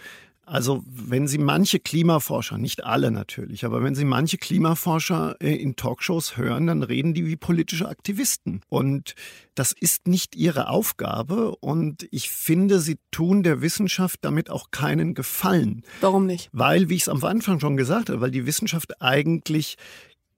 Also 0.48 0.84
wenn 0.86 1.26
Sie 1.26 1.38
manche 1.38 1.80
Klimaforscher, 1.80 2.56
nicht 2.56 2.84
alle 2.84 3.10
natürlich, 3.10 3.64
aber 3.64 3.82
wenn 3.82 3.96
Sie 3.96 4.04
manche 4.04 4.38
Klimaforscher 4.38 5.34
äh, 5.40 5.56
in 5.56 5.74
Talkshows 5.74 6.36
hören, 6.36 6.68
dann 6.68 6.84
reden 6.84 7.14
die 7.14 7.26
wie 7.26 7.34
politische 7.34 7.88
Aktivisten. 7.88 8.60
Und 8.68 9.16
das 9.56 9.72
ist 9.72 10.06
nicht 10.06 10.36
ihre 10.36 10.68
Aufgabe. 10.68 11.56
Und 11.56 12.06
ich 12.12 12.30
finde, 12.30 12.78
sie 12.78 12.98
tun 13.10 13.42
der 13.42 13.60
Wissenschaft 13.60 14.20
damit 14.22 14.48
auch 14.48 14.70
keinen 14.70 15.14
Gefallen. 15.14 15.82
Warum 16.00 16.26
nicht? 16.26 16.48
Weil, 16.52 16.88
wie 16.88 16.94
ich 16.94 17.02
es 17.02 17.08
am 17.08 17.24
Anfang 17.24 17.58
schon 17.58 17.76
gesagt 17.76 18.08
habe, 18.08 18.20
weil 18.20 18.30
die 18.30 18.46
Wissenschaft 18.46 19.02
eigentlich 19.02 19.76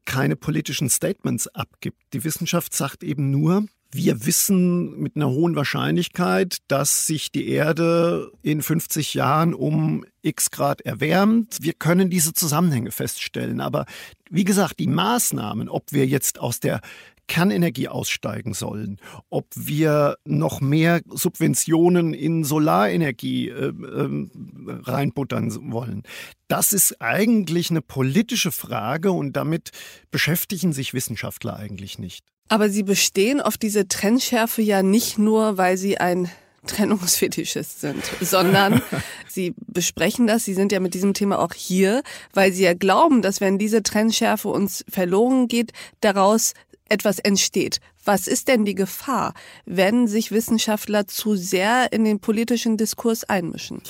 keine 0.06 0.36
politischen 0.36 0.88
Statements 0.88 1.48
abgibt. 1.48 2.00
Die 2.14 2.24
Wissenschaft 2.24 2.72
sagt 2.74 3.04
eben 3.04 3.30
nur, 3.30 3.66
wir 3.90 4.26
wissen 4.26 4.98
mit 4.98 5.16
einer 5.16 5.30
hohen 5.30 5.56
Wahrscheinlichkeit, 5.56 6.58
dass 6.68 7.06
sich 7.06 7.32
die 7.32 7.48
Erde 7.48 8.30
in 8.42 8.60
50 8.60 9.14
Jahren 9.14 9.54
um 9.54 10.04
x 10.20 10.50
Grad 10.50 10.82
erwärmt. 10.82 11.58
Wir 11.62 11.72
können 11.72 12.10
diese 12.10 12.34
Zusammenhänge 12.34 12.90
feststellen. 12.90 13.60
Aber 13.60 13.86
wie 14.30 14.44
gesagt, 14.44 14.78
die 14.78 14.88
Maßnahmen, 14.88 15.68
ob 15.68 15.92
wir 15.92 16.06
jetzt 16.06 16.38
aus 16.38 16.60
der 16.60 16.80
Kernenergie 17.28 17.88
aussteigen 17.88 18.54
sollen, 18.54 18.98
ob 19.30 19.46
wir 19.54 20.16
noch 20.24 20.60
mehr 20.60 21.02
Subventionen 21.08 22.14
in 22.14 22.42
Solarenergie 22.42 23.50
äh, 23.50 23.68
äh, 23.68 24.28
reinbuttern 24.66 25.72
wollen. 25.72 26.02
Das 26.48 26.72
ist 26.72 27.00
eigentlich 27.00 27.70
eine 27.70 27.82
politische 27.82 28.50
Frage 28.50 29.12
und 29.12 29.34
damit 29.34 29.70
beschäftigen 30.10 30.72
sich 30.72 30.94
Wissenschaftler 30.94 31.56
eigentlich 31.56 31.98
nicht. 31.98 32.24
Aber 32.48 32.70
Sie 32.70 32.82
bestehen 32.82 33.40
auf 33.40 33.56
diese 33.56 33.88
Trennschärfe 33.88 34.62
ja 34.62 34.82
nicht 34.82 35.18
nur, 35.18 35.58
weil 35.58 35.76
Sie 35.76 35.98
ein 35.98 36.30
Trennungsfetischist 36.66 37.80
sind, 37.80 38.02
sondern 38.20 38.82
sie 39.28 39.54
besprechen 39.66 40.26
das, 40.26 40.44
sie 40.44 40.54
sind 40.54 40.70
ja 40.70 40.80
mit 40.80 40.94
diesem 40.94 41.14
Thema 41.14 41.38
auch 41.38 41.54
hier, 41.54 42.02
weil 42.32 42.52
sie 42.52 42.64
ja 42.64 42.74
glauben, 42.74 43.22
dass 43.22 43.40
wenn 43.40 43.58
diese 43.58 43.82
Trennschärfe 43.82 44.48
uns 44.48 44.84
verloren 44.88 45.48
geht, 45.48 45.72
daraus 46.00 46.54
etwas 46.88 47.18
entsteht. 47.18 47.80
Was 48.04 48.26
ist 48.26 48.48
denn 48.48 48.64
die 48.64 48.74
Gefahr, 48.74 49.34
wenn 49.66 50.06
sich 50.06 50.30
Wissenschaftler 50.30 51.06
zu 51.06 51.36
sehr 51.36 51.92
in 51.92 52.04
den 52.04 52.20
politischen 52.20 52.76
Diskurs 52.76 53.24
einmischen? 53.24 53.82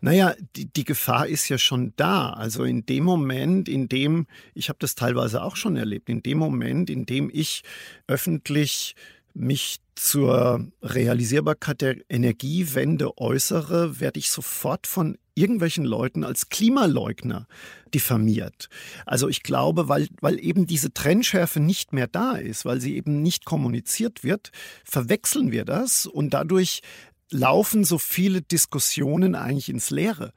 Naja, 0.00 0.34
die, 0.56 0.66
die 0.66 0.84
Gefahr 0.84 1.26
ist 1.26 1.48
ja 1.48 1.58
schon 1.58 1.92
da. 1.96 2.30
Also 2.30 2.64
in 2.64 2.86
dem 2.86 3.04
Moment, 3.04 3.68
in 3.68 3.88
dem, 3.88 4.26
ich 4.54 4.68
habe 4.68 4.78
das 4.80 4.94
teilweise 4.94 5.42
auch 5.42 5.56
schon 5.56 5.76
erlebt, 5.76 6.08
in 6.08 6.22
dem 6.22 6.38
Moment, 6.38 6.90
in 6.90 7.06
dem 7.06 7.30
ich 7.32 7.62
öffentlich 8.06 8.94
mich 9.34 9.80
zur 9.94 10.66
Realisierbarkeit 10.82 11.82
der 11.82 11.96
Energiewende 12.08 13.18
äußere, 13.18 14.00
werde 14.00 14.18
ich 14.18 14.30
sofort 14.30 14.86
von 14.86 15.18
irgendwelchen 15.34 15.84
Leuten 15.84 16.24
als 16.24 16.48
Klimaleugner 16.48 17.46
diffamiert. 17.94 18.68
Also 19.06 19.28
ich 19.28 19.42
glaube, 19.42 19.88
weil, 19.88 20.08
weil 20.20 20.42
eben 20.42 20.66
diese 20.66 20.92
Trennschärfe 20.92 21.60
nicht 21.60 21.92
mehr 21.92 22.06
da 22.06 22.32
ist, 22.32 22.64
weil 22.64 22.80
sie 22.80 22.96
eben 22.96 23.22
nicht 23.22 23.44
kommuniziert 23.44 24.24
wird, 24.24 24.50
verwechseln 24.84 25.52
wir 25.52 25.64
das 25.64 26.06
und 26.06 26.30
dadurch 26.30 26.82
laufen 27.30 27.84
so 27.84 27.98
viele 27.98 28.42
Diskussionen 28.42 29.34
eigentlich 29.34 29.68
ins 29.68 29.90
Leere. 29.90 30.32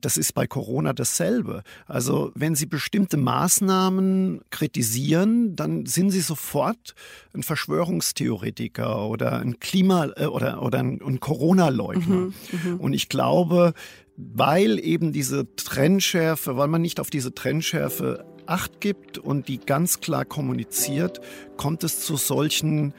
Das 0.00 0.16
ist 0.16 0.34
bei 0.34 0.46
Corona 0.46 0.92
dasselbe. 0.92 1.62
Also 1.86 2.30
wenn 2.34 2.54
Sie 2.54 2.66
bestimmte 2.66 3.16
Maßnahmen 3.16 4.42
kritisieren, 4.50 5.56
dann 5.56 5.86
sind 5.86 6.10
Sie 6.10 6.20
sofort 6.20 6.94
ein 7.34 7.42
Verschwörungstheoretiker 7.42 9.08
oder 9.08 9.38
ein 9.40 9.58
Klima- 9.58 10.10
äh, 10.16 10.26
oder, 10.26 10.62
oder 10.62 10.80
ein, 10.80 11.00
ein 11.02 11.18
Corona-Leugner. 11.18 12.16
Mhm, 12.16 12.34
mhm, 12.64 12.76
Und 12.76 12.92
ich 12.92 13.08
glaube, 13.08 13.72
weil 14.16 14.78
eben 14.78 15.12
diese 15.12 15.54
Trennschärfe, 15.56 16.56
weil 16.56 16.68
man 16.68 16.82
nicht 16.82 17.00
auf 17.00 17.10
diese 17.10 17.34
Trennschärfe 17.34 18.24
Acht 18.46 18.80
gibt 18.80 19.18
und 19.18 19.48
die 19.48 19.58
ganz 19.58 20.00
klar 20.00 20.24
kommuniziert, 20.24 21.20
kommt 21.56 21.82
es 21.82 22.00
zu 22.00 22.16
solchen 22.16 22.94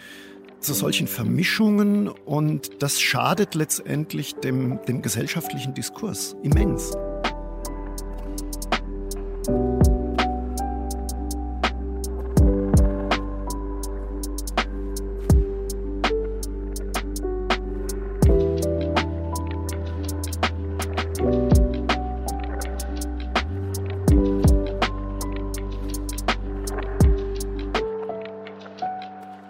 zu 0.59 0.73
solchen 0.73 1.07
Vermischungen 1.07 2.07
und 2.07 2.81
das 2.81 2.99
schadet 2.99 3.55
letztendlich 3.55 4.35
dem, 4.35 4.79
dem 4.87 5.01
gesellschaftlichen 5.01 5.73
Diskurs 5.73 6.35
immens. 6.43 6.93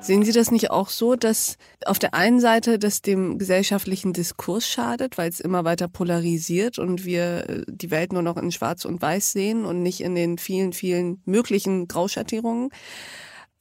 Sehen 0.08 0.24
Sie 0.24 0.32
das 0.32 0.52
nicht 0.52 0.72
auch 0.72 0.88
so, 0.88 1.18
dass 1.18 1.58
auf 1.86 2.00
der 2.00 2.14
einen 2.14 2.40
Seite 2.40 2.80
das 2.80 3.02
dem 3.02 3.38
gesellschaftlichen 3.38 4.14
Diskurs 4.14 4.66
schadet, 4.66 5.18
weil 5.18 5.28
es 5.28 5.42
immer 5.42 5.66
weiter 5.66 5.90
polarisiert 5.90 6.80
und 6.80 7.04
wir 7.04 7.50
äh, 7.50 7.64
die 7.68 7.92
Welt 7.92 8.14
nur 8.14 8.22
noch 8.22 8.38
in 8.38 8.54
Schwarz 8.54 8.86
und 8.86 9.02
Weiß 9.02 9.34
sehen 9.34 9.66
und 9.66 9.84
nicht 9.84 10.00
in 10.00 10.16
den 10.16 10.38
vielen, 10.38 10.72
vielen 10.72 11.22
möglichen 11.26 11.90
Grauschattierungen? 11.90 12.70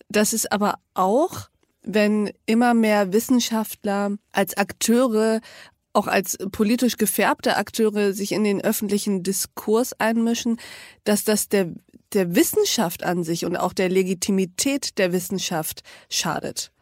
Das 0.09 0.33
ist 0.33 0.53
aber 0.53 0.79
auch, 0.95 1.49
wenn 1.83 2.31
immer 2.47 2.75
mehr 2.75 3.13
Wissenschaftler 3.13 4.13
als 4.31 4.57
Akteure 4.57 5.41
auch 5.95 6.07
als 6.07 6.37
politisch 6.53 6.97
gefärbte 6.97 7.57
Akteure 7.57 8.13
sich 8.13 8.31
in 8.31 8.45
den 8.45 8.61
öffentlichen 8.61 9.23
Diskurs 9.25 9.95
einmischen, 9.99 10.61
dass 11.03 11.25
das 11.25 11.49
der 11.49 11.73
der 12.13 12.35
Wissenschaft 12.35 13.05
an 13.05 13.25
sich 13.25 13.45
und 13.45 13.57
auch 13.57 13.73
der 13.73 13.89
Legitimität 13.89 14.99
der 14.99 15.13
Wissenschaft 15.13 15.83
schadet. 16.09 16.73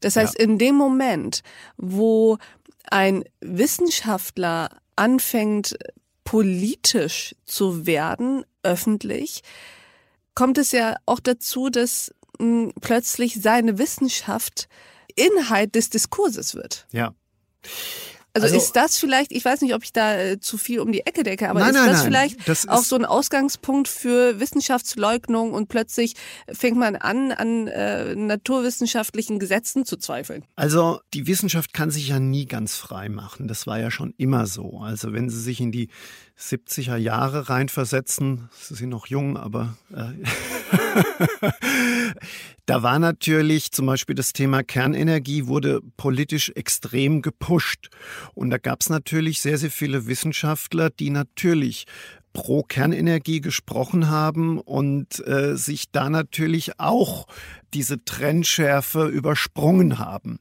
Das 0.00 0.16
heißt, 0.16 0.38
ja. 0.38 0.44
in 0.44 0.58
dem 0.58 0.74
Moment, 0.74 1.42
wo 1.76 2.38
ein 2.90 3.24
Wissenschaftler 3.40 4.68
anfängt, 4.96 5.76
politisch 6.24 7.34
zu 7.44 7.86
werden, 7.86 8.44
öffentlich, 8.62 9.42
kommt 10.34 10.58
es 10.58 10.72
ja 10.72 10.96
auch 11.06 11.20
dazu, 11.20 11.68
dass 11.68 12.12
mh, 12.38 12.46
hm, 12.46 12.72
plötzlich 12.80 13.40
seine 13.40 13.78
Wissenschaft 13.78 14.68
Inhalt 15.16 15.74
des 15.74 15.90
Diskurses 15.90 16.54
wird. 16.54 16.86
Ja. 16.90 17.14
Also, 18.34 18.46
also, 18.46 18.56
ist 18.56 18.72
das 18.72 18.98
vielleicht, 18.98 19.30
ich 19.30 19.44
weiß 19.44 19.60
nicht, 19.60 19.74
ob 19.74 19.84
ich 19.84 19.92
da 19.92 20.18
äh, 20.18 20.40
zu 20.40 20.58
viel 20.58 20.80
um 20.80 20.90
die 20.90 21.06
Ecke 21.06 21.22
decke, 21.22 21.48
aber 21.48 21.60
nein, 21.60 21.70
ist 21.70 21.74
nein, 21.76 21.88
das 21.88 21.96
nein. 21.98 22.06
vielleicht 22.06 22.48
das 22.48 22.66
auch 22.66 22.82
so 22.82 22.96
ein 22.96 23.04
Ausgangspunkt 23.04 23.86
für 23.86 24.40
Wissenschaftsleugnung 24.40 25.52
und 25.52 25.68
plötzlich 25.68 26.14
fängt 26.52 26.76
man 26.76 26.96
an, 26.96 27.30
an 27.30 27.68
äh, 27.68 28.16
naturwissenschaftlichen 28.16 29.38
Gesetzen 29.38 29.84
zu 29.84 29.96
zweifeln? 29.96 30.44
Also 30.56 30.98
die 31.14 31.28
Wissenschaft 31.28 31.72
kann 31.72 31.92
sich 31.92 32.08
ja 32.08 32.18
nie 32.18 32.46
ganz 32.46 32.76
frei 32.76 33.08
machen. 33.08 33.46
Das 33.46 33.68
war 33.68 33.78
ja 33.78 33.92
schon 33.92 34.12
immer 34.16 34.46
so. 34.46 34.80
Also 34.80 35.12
wenn 35.12 35.30
Sie 35.30 35.40
sich 35.40 35.60
in 35.60 35.70
die 35.70 35.88
70er 36.38 36.96
Jahre 36.96 37.48
reinversetzen, 37.48 38.48
Sie 38.52 38.74
sind 38.74 38.88
noch 38.88 39.06
jung, 39.06 39.36
aber 39.36 39.76
äh, 39.94 40.12
da 42.66 42.82
war 42.82 42.98
natürlich 42.98 43.70
zum 43.70 43.86
Beispiel 43.86 44.16
das 44.16 44.32
Thema 44.32 44.62
Kernenergie 44.62 45.46
wurde 45.46 45.80
politisch 45.96 46.50
extrem 46.54 47.22
gepusht. 47.22 47.88
Und 48.34 48.50
da 48.50 48.58
gab 48.58 48.80
es 48.80 48.90
natürlich 48.90 49.40
sehr, 49.40 49.58
sehr 49.58 49.70
viele 49.70 50.06
Wissenschaftler, 50.06 50.90
die 50.90 51.10
natürlich 51.10 51.86
pro 52.34 52.62
Kernenergie 52.64 53.40
gesprochen 53.40 54.10
haben 54.10 54.60
und 54.60 55.26
äh, 55.26 55.56
sich 55.56 55.90
da 55.90 56.10
natürlich 56.10 56.78
auch 56.78 57.26
diese 57.74 58.04
Trendschärfe 58.04 59.06
übersprungen 59.08 59.98
haben. 59.98 60.38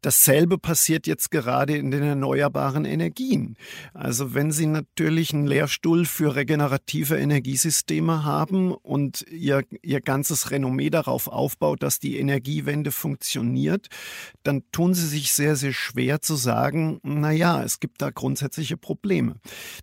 Dasselbe 0.00 0.58
passiert 0.58 1.08
jetzt 1.08 1.32
gerade 1.32 1.76
in 1.76 1.90
den 1.90 2.04
erneuerbaren 2.04 2.84
Energien. 2.84 3.56
Also 3.94 4.32
wenn 4.32 4.52
Sie 4.52 4.66
natürlich 4.66 5.34
einen 5.34 5.48
Lehrstuhl 5.48 6.06
für 6.06 6.36
regenerative 6.36 7.18
Energiesysteme 7.18 8.24
haben 8.24 8.72
und 8.72 9.24
Ihr, 9.28 9.64
Ihr 9.82 10.00
ganzes 10.00 10.52
Renommee 10.52 10.90
darauf 10.90 11.26
aufbaut, 11.26 11.82
dass 11.82 11.98
die 11.98 12.16
Energiewende 12.16 12.92
funktioniert, 12.92 13.88
dann 14.44 14.62
tun 14.70 14.94
Sie 14.94 15.06
sich 15.06 15.32
sehr, 15.32 15.56
sehr 15.56 15.72
schwer 15.72 16.22
zu 16.22 16.36
sagen, 16.36 17.00
na 17.02 17.32
ja, 17.32 17.62
es 17.64 17.80
gibt 17.80 18.00
da 18.00 18.10
grundsätzliche 18.10 18.76
Probleme. 18.76 19.34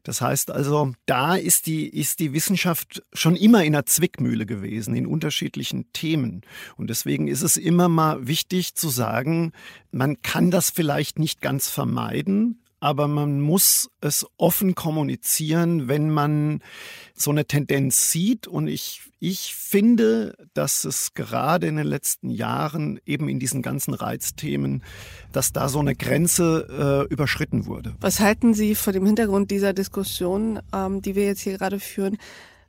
Das 0.04 0.22
heißt 0.22 0.50
also, 0.50 0.94
da 1.06 1.36
ist 1.46 1.68
die, 1.68 1.88
ist 1.88 2.20
die 2.20 2.34
Wissenschaft 2.34 3.04
schon 3.14 3.36
immer 3.36 3.64
in 3.64 3.76
einer 3.76 3.86
Zwickmühle 3.86 4.46
gewesen, 4.46 4.96
in 4.96 5.06
unterschiedlichen 5.06 5.92
Themen. 5.94 6.42
Und 6.78 6.86
und 6.86 6.90
deswegen 6.92 7.28
ist 7.28 7.42
es 7.42 7.58
immer 7.58 7.90
mal 7.90 8.28
wichtig 8.28 8.76
zu 8.76 8.90
sagen, 8.90 9.54
man 9.92 10.22
kann 10.22 10.52
das 10.52 10.70
vielleicht 10.70 11.18
nicht 11.18 11.42
ganz 11.42 11.68
vermeiden, 11.68 12.62
aber 12.86 13.08
man 13.08 13.42
muss 13.42 13.90
es 14.00 14.28
offen 14.38 14.76
kommunizieren, 14.76 15.88
wenn 15.88 16.12
man 16.12 16.62
so 17.16 17.32
eine 17.32 17.46
Tendenz 17.46 18.12
sieht. 18.12 18.46
Und 18.46 18.68
ich, 18.68 19.02
ich 19.20 19.56
finde, 19.56 20.38
dass 20.54 20.86
es 20.86 21.16
gerade 21.16 21.66
in 21.66 21.78
den 21.78 21.88
letzten 21.88 22.30
Jahren 22.30 23.00
eben 23.04 23.28
in 23.28 23.40
diesen 23.40 23.64
ganzen 23.64 23.96
Reizthemen, 23.96 24.84
dass 25.32 25.52
da 25.52 25.68
so 25.68 25.80
eine 25.80 25.96
Grenze 25.96 27.08
äh, 27.10 27.12
überschritten 27.12 27.66
wurde. 27.66 27.96
Was 28.02 28.20
halten 28.20 28.54
Sie 28.54 28.76
vor 28.76 28.94
dem 28.94 29.08
Hintergrund 29.08 29.50
dieser 29.50 29.74
Diskussion, 29.74 30.60
ähm, 30.72 31.02
die 31.02 31.16
wir 31.16 31.26
jetzt 31.26 31.42
hier 31.42 31.58
gerade 31.58 31.80
führen? 31.80 32.20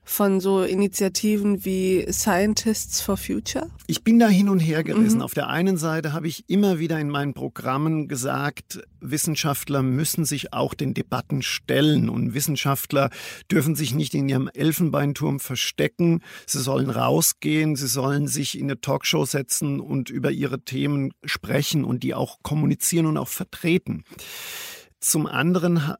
Von 0.06 0.40
so 0.40 0.62
Initiativen 0.62 1.64
wie 1.64 2.06
Scientists 2.10 3.00
for 3.00 3.16
Future? 3.16 3.68
Ich 3.88 4.04
bin 4.04 4.18
da 4.20 4.28
hin 4.28 4.48
und 4.48 4.60
her 4.60 4.84
gerissen. 4.84 5.18
Mhm. 5.18 5.22
Auf 5.22 5.34
der 5.34 5.48
einen 5.48 5.76
Seite 5.76 6.12
habe 6.12 6.28
ich 6.28 6.44
immer 6.48 6.78
wieder 6.78 6.98
in 6.98 7.10
meinen 7.10 7.34
Programmen 7.34 8.06
gesagt, 8.06 8.80
Wissenschaftler 9.00 9.82
müssen 9.82 10.24
sich 10.24 10.52
auch 10.52 10.74
den 10.74 10.94
Debatten 10.94 11.42
stellen 11.42 12.08
und 12.08 12.34
Wissenschaftler 12.34 13.10
dürfen 13.50 13.74
sich 13.74 13.94
nicht 13.94 14.14
in 14.14 14.28
ihrem 14.28 14.48
Elfenbeinturm 14.48 15.40
verstecken. 15.40 16.22
Sie 16.46 16.60
sollen 16.60 16.88
rausgehen, 16.88 17.74
sie 17.74 17.88
sollen 17.88 18.28
sich 18.28 18.58
in 18.58 18.66
eine 18.66 18.80
Talkshow 18.80 19.24
setzen 19.24 19.80
und 19.80 20.08
über 20.08 20.30
ihre 20.30 20.60
Themen 20.60 21.12
sprechen 21.24 21.84
und 21.84 22.04
die 22.04 22.14
auch 22.14 22.38
kommunizieren 22.42 23.06
und 23.06 23.16
auch 23.18 23.28
vertreten. 23.28 24.04
Zum 25.00 25.26
anderen 25.26 25.94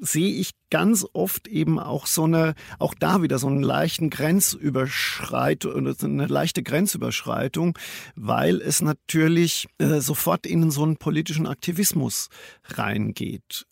sehe 0.00 0.32
ich 0.32 0.52
ganz 0.70 1.06
oft 1.12 1.46
eben 1.46 1.78
auch 1.78 2.06
so 2.06 2.24
eine, 2.24 2.54
auch 2.78 2.94
da 2.98 3.22
wieder 3.22 3.38
so 3.38 3.48
einen 3.48 3.62
leichten 3.62 4.08
Grenzüberschreitung, 4.08 5.94
eine 6.02 6.26
leichte 6.26 6.62
Grenzüberschreitung, 6.62 7.78
weil 8.16 8.60
es 8.62 8.80
natürlich 8.80 9.68
äh, 9.78 10.00
sofort 10.00 10.46
in 10.46 10.70
so 10.70 10.82
einen 10.82 10.96
politischen 10.96 11.46
Aktivismus 11.46 12.28
reingeht. 12.64 13.66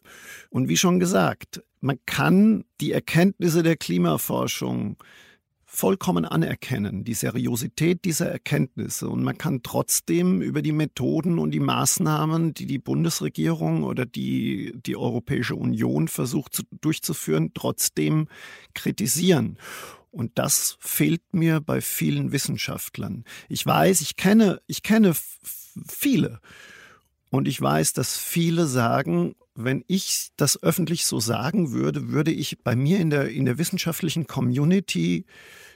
Und 0.51 0.69
wie 0.69 0.77
schon 0.77 1.01
gesagt, 1.01 1.63
man 1.81 1.99
kann 2.07 2.65
die 2.81 2.93
Erkenntnisse 2.93 3.63
der 3.63 3.77
Klimaforschung 3.77 4.97
vollkommen 5.71 6.25
anerkennen, 6.25 7.05
die 7.05 7.13
Seriosität 7.13 8.07
dieser 8.07 8.31
Erkenntnisse. 8.31 9.07
Und 9.07 9.23
man 9.23 9.37
kann 9.37 9.63
trotzdem 9.63 10.41
über 10.41 10.63
die 10.63 10.73
Methoden 10.73 11.39
und 11.39 11.51
die 11.51 11.61
Maßnahmen, 11.61 12.55
die 12.55 12.65
die 12.65 12.79
Bundesregierung 12.79 13.85
oder 13.85 14.07
die, 14.07 14.73
die 14.75 14.97
Europäische 14.97 15.55
Union 15.55 16.09
versucht 16.09 16.55
zu, 16.55 16.63
durchzuführen, 16.81 17.53
trotzdem 17.53 18.29
kritisieren. 18.75 19.59
Und 20.11 20.39
das 20.39 20.79
fehlt 20.81 21.35
mir 21.35 21.61
bei 21.61 21.83
vielen 21.83 22.33
Wissenschaftlern. 22.33 23.25
Ich 23.51 23.65
weiß, 23.65 24.01
ich 24.01 24.17
kenne, 24.17 24.63
ich 24.67 24.83
kenne 24.83 25.13
viele. 25.87 26.41
Und 27.31 27.47
ich 27.47 27.61
weiß, 27.61 27.93
dass 27.93 28.17
viele 28.17 28.67
sagen, 28.67 29.35
wenn 29.55 29.85
ich 29.87 30.31
das 30.37 30.63
öffentlich 30.63 31.05
so 31.05 31.21
sagen 31.21 31.73
würde, 31.73 32.09
würde 32.09 32.31
ich 32.31 32.63
bei 32.63 32.75
mir 32.75 33.01
in 33.01 33.11
der, 33.11 33.29
in 33.29 33.45
der 33.45 33.59
wissenschaftlichen 33.59 34.27
Community 34.27 35.27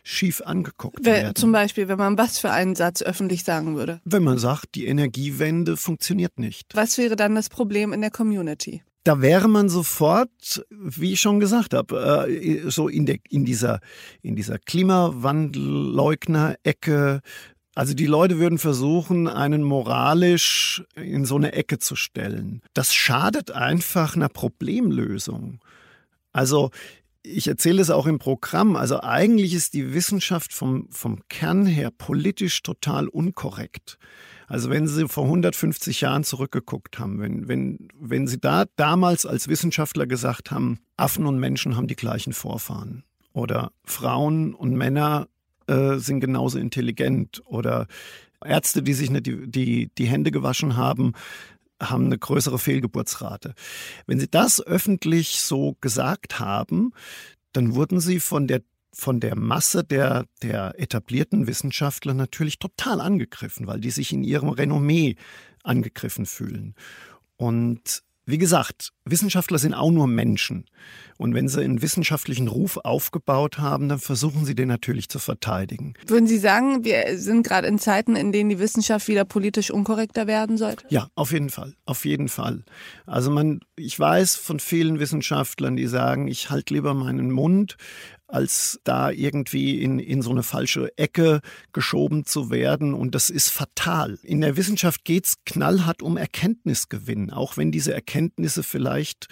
schief 0.03 0.41
angeguckt 0.41 1.05
werden. 1.05 1.35
Zum 1.35 1.53
Beispiel, 1.53 1.89
wenn 1.89 1.99
man 1.99 2.17
was 2.19 2.39
für 2.39 2.51
einen 2.51 2.75
Satz 2.75 3.03
öffentlich 3.03 3.45
sagen 3.45 3.77
würde. 3.77 4.01
Wenn 4.05 4.25
man 4.25 4.39
sagt, 4.39 4.75
die 4.75 4.87
Energiewende 4.87 5.77
funktioniert 5.77 6.39
nicht. 6.39 6.75
Was 6.75 6.99
wäre 6.99 7.17
dann 7.17 7.35
das 7.35 7.49
Problem 7.49 7.93
in 7.93 8.01
der 8.01 8.11
Community? 8.11 8.83
Da 9.05 9.21
wäre 9.21 9.49
man 9.49 9.69
sofort, 9.69 10.65
wie 10.71 11.15
ich 11.15 11.21
schon 11.21 11.41
gesagt 11.41 11.75
habe, 11.75 12.29
äh, 12.29 12.71
so 12.71 12.87
in, 12.89 13.05
der, 13.07 13.17
in 13.29 13.45
dieser, 13.45 13.81
in 14.23 14.37
dieser 14.37 14.59
Klimawandelleugner-Ecke, 14.59 17.21
also 17.75 17.95
die 17.95 18.07
Leute 18.07 18.39
würden 18.39 18.59
versuchen, 18.59 19.27
einen 19.27 19.65
moralisch 19.65 20.85
in 20.95 21.25
so 21.25 21.35
eine 21.37 21.53
Ecke 21.53 21.79
zu 21.79 21.97
stellen. 21.97 22.61
Das 22.75 22.95
schadet 22.95 23.51
einfach 23.51 24.15
einer 24.15 24.29
Problemlösung. 24.29 25.59
Also 26.33 26.71
ich 27.23 27.47
erzähle 27.49 27.83
es 27.83 27.91
auch 27.91 28.07
im 28.07 28.19
Programm. 28.19 28.77
Also 28.77 29.01
eigentlich 29.01 29.55
ist 29.55 29.75
die 29.75 29.95
Wissenschaft 29.95 30.53
vom, 30.53 30.89
vom 30.91 31.21
Kern 31.29 31.67
her 31.67 31.91
politisch 31.91 32.63
total 32.63 33.09
unkorrekt. 33.09 33.99
Also 34.49 34.71
wenn 34.71 34.87
Sie 34.87 35.09
vor 35.09 35.25
150 35.25 36.03
Jahren 36.03 36.25
zurückgeguckt 36.25 36.99
haben, 36.99 37.21
wenn, 37.21 37.49
wenn, 37.49 37.89
wenn 37.99 38.27
Sie 38.27 38.39
da 38.39 38.65
damals 38.77 39.25
als 39.25 39.49
Wissenschaftler 39.49 40.07
gesagt 40.07 40.51
haben, 40.51 40.81
Affen 40.97 41.27
und 41.27 41.39
Menschen 41.39 41.77
haben 41.77 41.87
die 41.87 41.97
gleichen 41.97 42.33
Vorfahren 42.33 43.05
oder 43.33 43.73
Frauen 43.85 44.55
und 44.55 44.77
Männer 44.77 45.29
äh, 45.69 45.97
sind 45.97 46.21
genauso 46.21 46.59
intelligent 46.59 47.41
oder 47.47 47.87
Ärzte, 48.45 48.83
die 48.83 48.93
sich 48.93 49.11
nicht 49.11 49.27
die, 49.27 49.47
die, 49.49 49.91
die 49.97 50.07
Hände 50.07 50.33
gewaschen 50.33 50.77
haben, 50.77 51.13
haben 51.83 52.07
eine 52.07 52.19
größere 52.19 52.59
Fehlgeburtsrate. 52.59 53.55
Wenn 54.07 54.21
Sie 54.21 54.31
das 54.31 54.65
öffentlich 54.65 55.41
so 55.41 55.77
gesagt 55.81 56.39
haben, 56.39 56.93
dann 57.53 57.75
wurden 57.75 58.01
Sie 58.01 58.21
von 58.21 58.47
der 58.47 58.63
von 58.95 59.21
der 59.21 59.37
Masse 59.37 59.85
der, 59.85 60.27
der 60.43 60.79
etablierten 60.79 61.47
Wissenschaftler 61.47 62.13
natürlich 62.13 62.59
total 62.59 63.01
angegriffen, 63.01 63.67
weil 63.67 63.81
die 63.81 63.91
sich 63.91 64.13
in 64.13 64.23
ihrem 64.23 64.51
Renommee 64.51 65.17
angegriffen 65.63 66.27
fühlen. 66.27 66.75
Und 67.37 68.03
wie 68.25 68.39
gesagt, 68.39 68.91
Wissenschaftler 69.05 69.59
sind 69.59 69.75
auch 69.75 69.91
nur 69.91 70.07
Menschen. 70.07 70.67
Und 71.19 71.35
wenn 71.35 71.49
sie 71.49 71.63
einen 71.63 71.83
wissenschaftlichen 71.83 72.49
Ruf 72.49 72.77
aufgebaut 72.77 73.59
haben, 73.59 73.89
dann 73.89 73.99
versuchen 73.99 74.45
sie 74.45 74.55
den 74.55 74.69
natürlich 74.69 75.09
zu 75.09 75.19
verteidigen. 75.19 75.95
Würden 76.07 76.27
Sie 76.27 76.39
sagen, 76.39 76.85
wir 76.85 77.19
sind 77.19 77.47
gerade 77.47 77.67
in 77.67 77.79
Zeiten, 77.79 78.17
in 78.17 78.33
denen 78.33 78.51
die 78.51 78.59
Wissenschaft 78.59 79.09
wieder 79.09 79.25
politisch 79.25 79.71
unkorrekter 79.71 80.27
werden 80.27 80.57
sollte? 80.57 80.85
Ja, 80.89 81.09
auf 81.15 81.33
jeden 81.33 81.51
Fall. 81.51 81.75
Auf 81.85 82.05
jeden 82.05 82.29
Fall. 82.29 82.65
Also 83.07 83.31
man, 83.31 83.61
ich 83.77 83.99
weiß 83.99 84.37
von 84.37 84.61
vielen 84.61 85.01
Wissenschaftlern, 85.01 85.77
die 85.77 85.87
sagen, 85.87 86.29
ich 86.29 86.51
halte 86.51 86.75
lieber 86.75 86.95
meinen 86.95 87.31
Mund, 87.31 87.77
als 88.33 88.81
da 88.85 89.11
irgendwie 89.11 89.83
in, 89.83 89.99
in 89.99 90.23
so 90.23 90.31
eine 90.31 90.43
falsche 90.43 90.97
Ecke 90.97 91.41
geschoben 91.73 92.25
zu 92.25 92.51
werden. 92.51 92.95
Und 92.95 93.15
das 93.15 93.31
ist 93.31 93.51
fatal. 93.51 94.19
In 94.23 94.41
der 94.41 94.57
Wissenschaft 94.57 95.05
geht 95.05 95.27
es 95.27 95.45
knallhart 95.45 96.03
um 96.03 96.17
Erkenntnisgewinn, 96.17 97.31
auch 97.31 97.57
wenn 97.57 97.71
diese 97.71 97.93
Erkenntnisse 97.93 98.63
vielleicht 98.63 99.29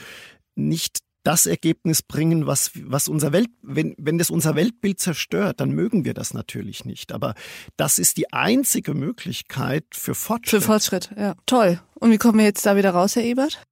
nicht 0.55 0.99
das 1.23 1.47
Ergebnis 1.47 2.03
bringen, 2.03 2.47
was, 2.47 2.71
was 2.83 3.09
unser 3.09 3.33
Welt, 3.33 3.51
wenn, 3.63 3.95
wenn 3.99 4.19
das 4.19 4.31
unser 4.31 4.55
Weltbild 4.55 5.01
zerstört, 5.01 5.61
dann 5.61 5.71
mögen 5.71 6.05
wir 6.05 6.15
das 6.15 6.33
natürlich 6.33 6.85
nicht. 6.85 7.13
Aber 7.13 7.35
das 7.77 7.99
ist 7.99 8.17
die 8.17 8.33
einzige 8.33 8.95
Möglichkeit 8.95 9.85
für 9.93 10.15
Fortschritt. 10.15 10.63
Für 10.63 10.67
Fortschritt, 10.67 11.11
ja. 11.17 11.35
Toll. 11.47 11.81
Und 11.95 12.11
wie 12.11 12.19
kommen 12.19 12.39
wir 12.39 12.47
jetzt 12.47 12.65
da 12.65 12.77
wieder 12.77 12.91
raus, 12.91 13.17
Herr 13.17 13.25
Ebert? 13.25 13.63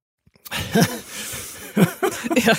ja. 2.45 2.53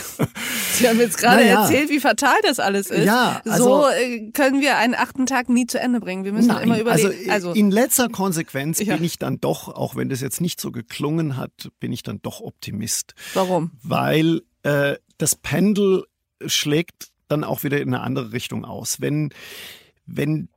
Sie 0.75 0.89
haben 0.89 0.99
jetzt 0.99 1.19
gerade 1.19 1.43
naja. 1.43 1.63
erzählt, 1.63 1.91
wie 1.91 2.01
fatal 2.01 2.37
das 2.43 2.59
alles 2.59 2.91
ist. 2.91 3.05
Ja, 3.05 3.41
also, 3.45 3.83
so 3.83 3.89
äh, 3.89 4.31
können 4.33 4.61
wir 4.61 4.77
einen 4.77 4.95
achten 4.95 5.27
Tag 5.27 5.49
nie 5.49 5.67
zu 5.67 5.79
Ende 5.81 6.01
bringen. 6.01 6.25
Wir 6.25 6.33
müssen 6.33 6.49
nein, 6.49 6.65
immer 6.65 6.81
überlegen. 6.81 7.31
Also, 7.31 7.51
also 7.51 7.53
in 7.53 7.71
letzter 7.71 8.09
Konsequenz 8.09 8.81
ja. 8.81 8.95
bin 8.95 9.05
ich 9.05 9.19
dann 9.19 9.41
doch, 9.41 9.69
auch 9.69 9.97
wenn 9.97 10.09
das 10.09 10.21
jetzt 10.21 10.41
nicht 10.41 10.61
so 10.61 10.73
geklungen 10.73 11.37
hat, 11.37 11.71
bin 11.81 11.93
ich 11.93 12.03
dann 12.03 12.21
doch 12.23 12.41
Optimist. 12.41 13.15
Warum? 13.35 13.73
Weil 13.83 14.43
äh, 14.63 14.97
das 15.19 15.35
Pendel 15.35 16.05
schlägt 16.47 17.09
dann 17.29 17.45
auch 17.45 17.63
wieder 17.63 17.81
in 17.81 17.95
eine 17.95 18.03
andere 18.03 18.33
Richtung 18.33 18.65
aus. 18.65 19.01
Wenn, 19.01 19.31
wenn 20.07 20.49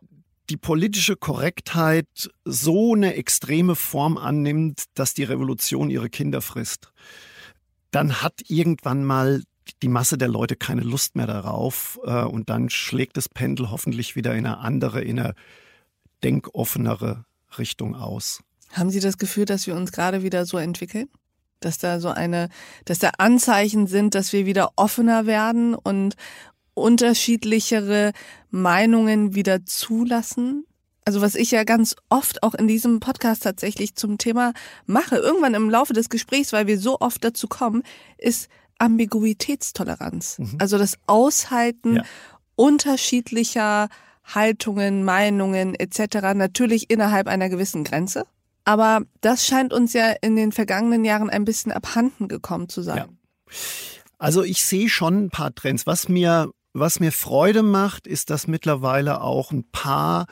die 0.50 0.58
politische 0.58 1.16
Korrektheit 1.16 2.30
so 2.46 2.94
eine 2.94 3.16
extreme 3.16 3.76
Form 3.76 4.18
annimmt, 4.18 4.84
dass 4.94 5.14
die 5.14 5.24
Revolution 5.24 5.90
ihre 5.90 6.10
Kinder 6.10 6.42
frisst, 6.42 6.92
dann 7.94 8.22
hat 8.22 8.42
irgendwann 8.48 9.04
mal 9.04 9.44
die 9.82 9.88
Masse 9.88 10.18
der 10.18 10.28
Leute 10.28 10.56
keine 10.56 10.82
Lust 10.82 11.16
mehr 11.16 11.28
darauf 11.28 12.00
äh, 12.04 12.24
und 12.24 12.50
dann 12.50 12.70
schlägt 12.70 13.18
das 13.18 13.30
Pendel 13.30 13.72
hoffentlich 13.72 14.16
wieder 14.16 14.34
in 14.34 14.46
eine 14.46 14.58
andere, 14.58 15.02
in 15.02 15.20
eine 15.20 15.36
denkoffenere 16.24 17.26
Richtung 17.58 17.96
aus. 17.96 18.42
Haben 18.72 18.90
Sie 18.90 19.00
das 19.00 19.18
Gefühl, 19.18 19.46
dass 19.46 19.68
wir 19.68 19.76
uns 19.76 19.92
gerade 19.92 20.24
wieder 20.24 20.46
so 20.46 20.58
entwickeln? 20.58 21.08
Dass 21.60 21.78
da 21.78 22.00
so 22.00 22.10
eine, 22.10 22.50
dass 22.86 23.00
da 23.00 23.12
Anzeichen 23.18 23.88
sind, 23.88 24.16
dass 24.16 24.34
wir 24.34 24.46
wieder 24.46 24.72
offener 24.76 25.26
werden 25.26 25.76
und 25.76 26.16
unterschiedlichere 26.74 28.12
Meinungen 28.50 29.36
wieder 29.36 29.66
zulassen? 29.66 30.66
Also 31.06 31.22
was 31.22 31.36
ich 31.36 31.52
ja 31.52 31.64
ganz 31.64 31.96
oft 32.10 32.44
auch 32.44 32.54
in 32.54 32.68
diesem 32.68 33.00
Podcast 33.00 33.44
tatsächlich 33.44 33.96
zum 33.96 34.18
Thema 34.18 34.54
mache, 34.86 35.18
irgendwann 35.18 35.54
im 35.54 35.70
Laufe 35.70 35.94
des 35.94 36.10
Gesprächs, 36.10 36.54
weil 36.54 36.68
wir 36.68 36.80
so 36.80 37.00
oft 37.00 37.24
dazu 37.24 37.48
kommen, 37.48 37.84
ist 38.18 38.50
Ambiguitätstoleranz. 38.78 40.40
Mhm. 40.40 40.58
Also 40.60 40.78
das 40.78 40.98
Aushalten 41.08 41.98
ja. 41.98 42.04
unterschiedlicher 42.56 43.90
Haltungen, 44.24 45.04
Meinungen 45.04 45.76
etc. 45.76 46.34
natürlich 46.36 46.90
innerhalb 46.90 47.28
einer 47.28 47.50
gewissen 47.50 47.84
Grenze. 47.84 48.26
Aber 48.66 49.02
das 49.20 49.46
scheint 49.46 49.74
uns 49.74 49.94
ja 49.94 50.14
in 50.22 50.36
den 50.36 50.54
vergangenen 50.54 51.04
Jahren 51.04 51.30
ein 51.30 51.44
bisschen 51.44 51.74
abhanden 51.74 52.30
gekommen 52.30 52.70
zu 52.70 52.82
sein. 52.82 52.98
Ja. 52.98 53.08
Also 54.18 54.44
ich 54.44 54.64
sehe 54.64 54.88
schon 54.88 55.26
ein 55.26 55.30
paar 55.30 55.54
Trends. 55.54 55.86
Was 55.86 56.08
mir 56.08 56.50
was 56.74 57.00
mir 57.00 57.12
Freude 57.12 57.62
macht, 57.62 58.08
ist, 58.08 58.32
dass 58.32 58.48
mittlerweile 58.48 59.22
auch 59.22 59.52
ein 59.52 59.64
paar 59.72 60.26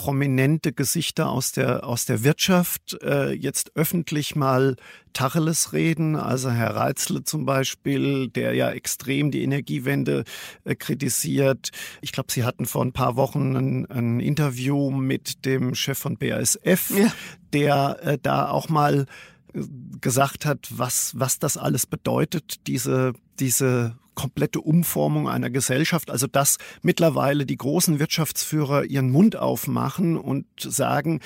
prominente 0.00 0.72
Gesichter 0.72 1.28
aus 1.28 1.52
der, 1.52 1.84
aus 1.84 2.06
der 2.06 2.24
Wirtschaft 2.24 2.96
äh, 3.02 3.32
jetzt 3.32 3.76
öffentlich 3.76 4.34
mal 4.34 4.76
Tacheles 5.12 5.74
reden. 5.74 6.16
Also 6.16 6.50
Herr 6.50 6.74
Reitzle 6.74 7.22
zum 7.22 7.44
Beispiel, 7.44 8.28
der 8.28 8.54
ja 8.54 8.70
extrem 8.70 9.30
die 9.30 9.42
Energiewende 9.42 10.24
äh, 10.64 10.74
kritisiert. 10.74 11.68
Ich 12.00 12.12
glaube, 12.12 12.32
Sie 12.32 12.44
hatten 12.44 12.64
vor 12.64 12.82
ein 12.82 12.94
paar 12.94 13.16
Wochen 13.16 13.54
ein, 13.54 13.90
ein 13.90 14.20
Interview 14.20 14.90
mit 14.90 15.44
dem 15.44 15.74
Chef 15.74 15.98
von 15.98 16.16
BASF, 16.16 16.92
ja. 16.96 17.12
der 17.52 17.98
äh, 18.00 18.18
da 18.22 18.48
auch 18.48 18.70
mal 18.70 19.04
äh, 19.52 19.60
gesagt 20.00 20.46
hat, 20.46 20.66
was, 20.70 21.12
was 21.14 21.38
das 21.38 21.58
alles 21.58 21.84
bedeutet, 21.84 22.66
diese, 22.66 23.12
diese 23.38 23.98
komplette 24.14 24.60
Umformung 24.60 25.28
einer 25.28 25.50
Gesellschaft, 25.50 26.10
also 26.10 26.26
dass 26.26 26.58
mittlerweile 26.82 27.46
die 27.46 27.56
großen 27.56 27.98
Wirtschaftsführer 27.98 28.84
ihren 28.84 29.10
Mund 29.10 29.36
aufmachen 29.36 30.16
und 30.16 30.46
sagen, 30.58 31.20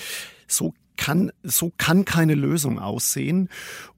so 0.46 0.74
kann, 0.96 1.32
so 1.42 1.72
kann 1.76 2.04
keine 2.04 2.34
Lösung 2.34 2.78
aussehen. 2.78 3.48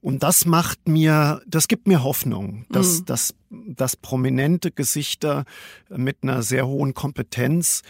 Und 0.01 0.23
das 0.23 0.45
macht 0.45 0.87
mir, 0.87 1.41
das 1.47 1.67
gibt 1.67 1.87
mir 1.87 2.03
Hoffnung, 2.03 2.65
dass, 2.69 3.01
mhm. 3.01 3.05
dass, 3.05 3.35
dass 3.49 3.95
prominente 3.95 4.71
Gesichter 4.71 5.45
mit 5.89 6.17
einer 6.23 6.41
sehr 6.41 6.67
hohen 6.67 6.93
Kompetenz 6.93 7.83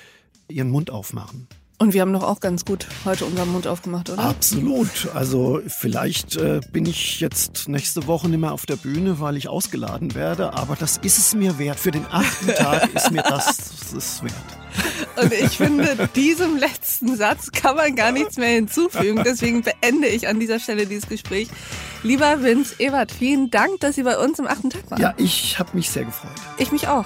ihren 0.49 0.69
Mund 0.69 0.89
aufmachen. 0.89 1.47
Und 1.79 1.93
wir 1.93 2.01
haben 2.01 2.11
doch 2.11 2.23
auch 2.23 2.39
ganz 2.39 2.65
gut 2.65 2.87
heute 3.05 3.25
unseren 3.25 3.51
Mund 3.51 3.67
aufgemacht, 3.67 4.09
oder? 4.09 4.23
Absolut. 4.23 5.09
Also 5.13 5.61
vielleicht 5.67 6.35
äh, 6.35 6.59
bin 6.71 6.87
ich 6.87 7.19
jetzt 7.19 7.67
nächste 7.67 8.07
Woche 8.07 8.27
nicht 8.29 8.39
mehr 8.39 8.51
auf 8.51 8.65
der 8.65 8.77
Bühne, 8.77 9.19
weil 9.19 9.37
ich 9.37 9.47
ausgeladen 9.47 10.15
werde, 10.15 10.53
aber 10.53 10.75
das 10.75 10.97
ist 10.97 11.19
es 11.19 11.35
mir 11.35 11.59
wert. 11.59 11.79
Für 11.79 11.91
den 11.91 12.05
achten 12.09 12.47
Tag 12.55 12.89
ist 12.95 13.11
mir 13.11 13.21
das, 13.21 13.57
das 13.57 13.93
ist 13.93 14.23
wert. 14.23 14.33
Und 15.21 15.31
ich 15.33 15.57
finde, 15.57 16.09
diesem 16.15 16.57
letzten 16.57 17.15
Satz 17.15 17.51
kann 17.51 17.75
man 17.75 17.95
gar 17.95 18.11
nichts 18.11 18.37
mehr 18.37 18.49
hinzufügen. 18.49 19.21
Deswegen 19.23 19.61
beende 19.61 20.07
ich 20.07 20.27
an 20.27 20.39
dieser 20.39 20.59
Stelle 20.59 20.87
dieses 20.87 21.07
Gespräch. 21.07 21.47
Lieber 22.01 22.41
Vince 22.41 22.75
Ebert, 22.79 23.11
vielen 23.11 23.51
Dank, 23.51 23.79
dass 23.81 23.95
Sie 23.95 24.03
bei 24.03 24.17
uns 24.17 24.39
im 24.39 24.47
achten 24.47 24.71
Tag 24.71 24.89
waren. 24.89 25.01
Ja, 25.01 25.13
ich 25.17 25.59
habe 25.59 25.69
mich 25.73 25.89
sehr 25.89 26.05
gefreut. 26.05 26.31
Ich 26.57 26.71
mich 26.71 26.87
auch. 26.87 27.05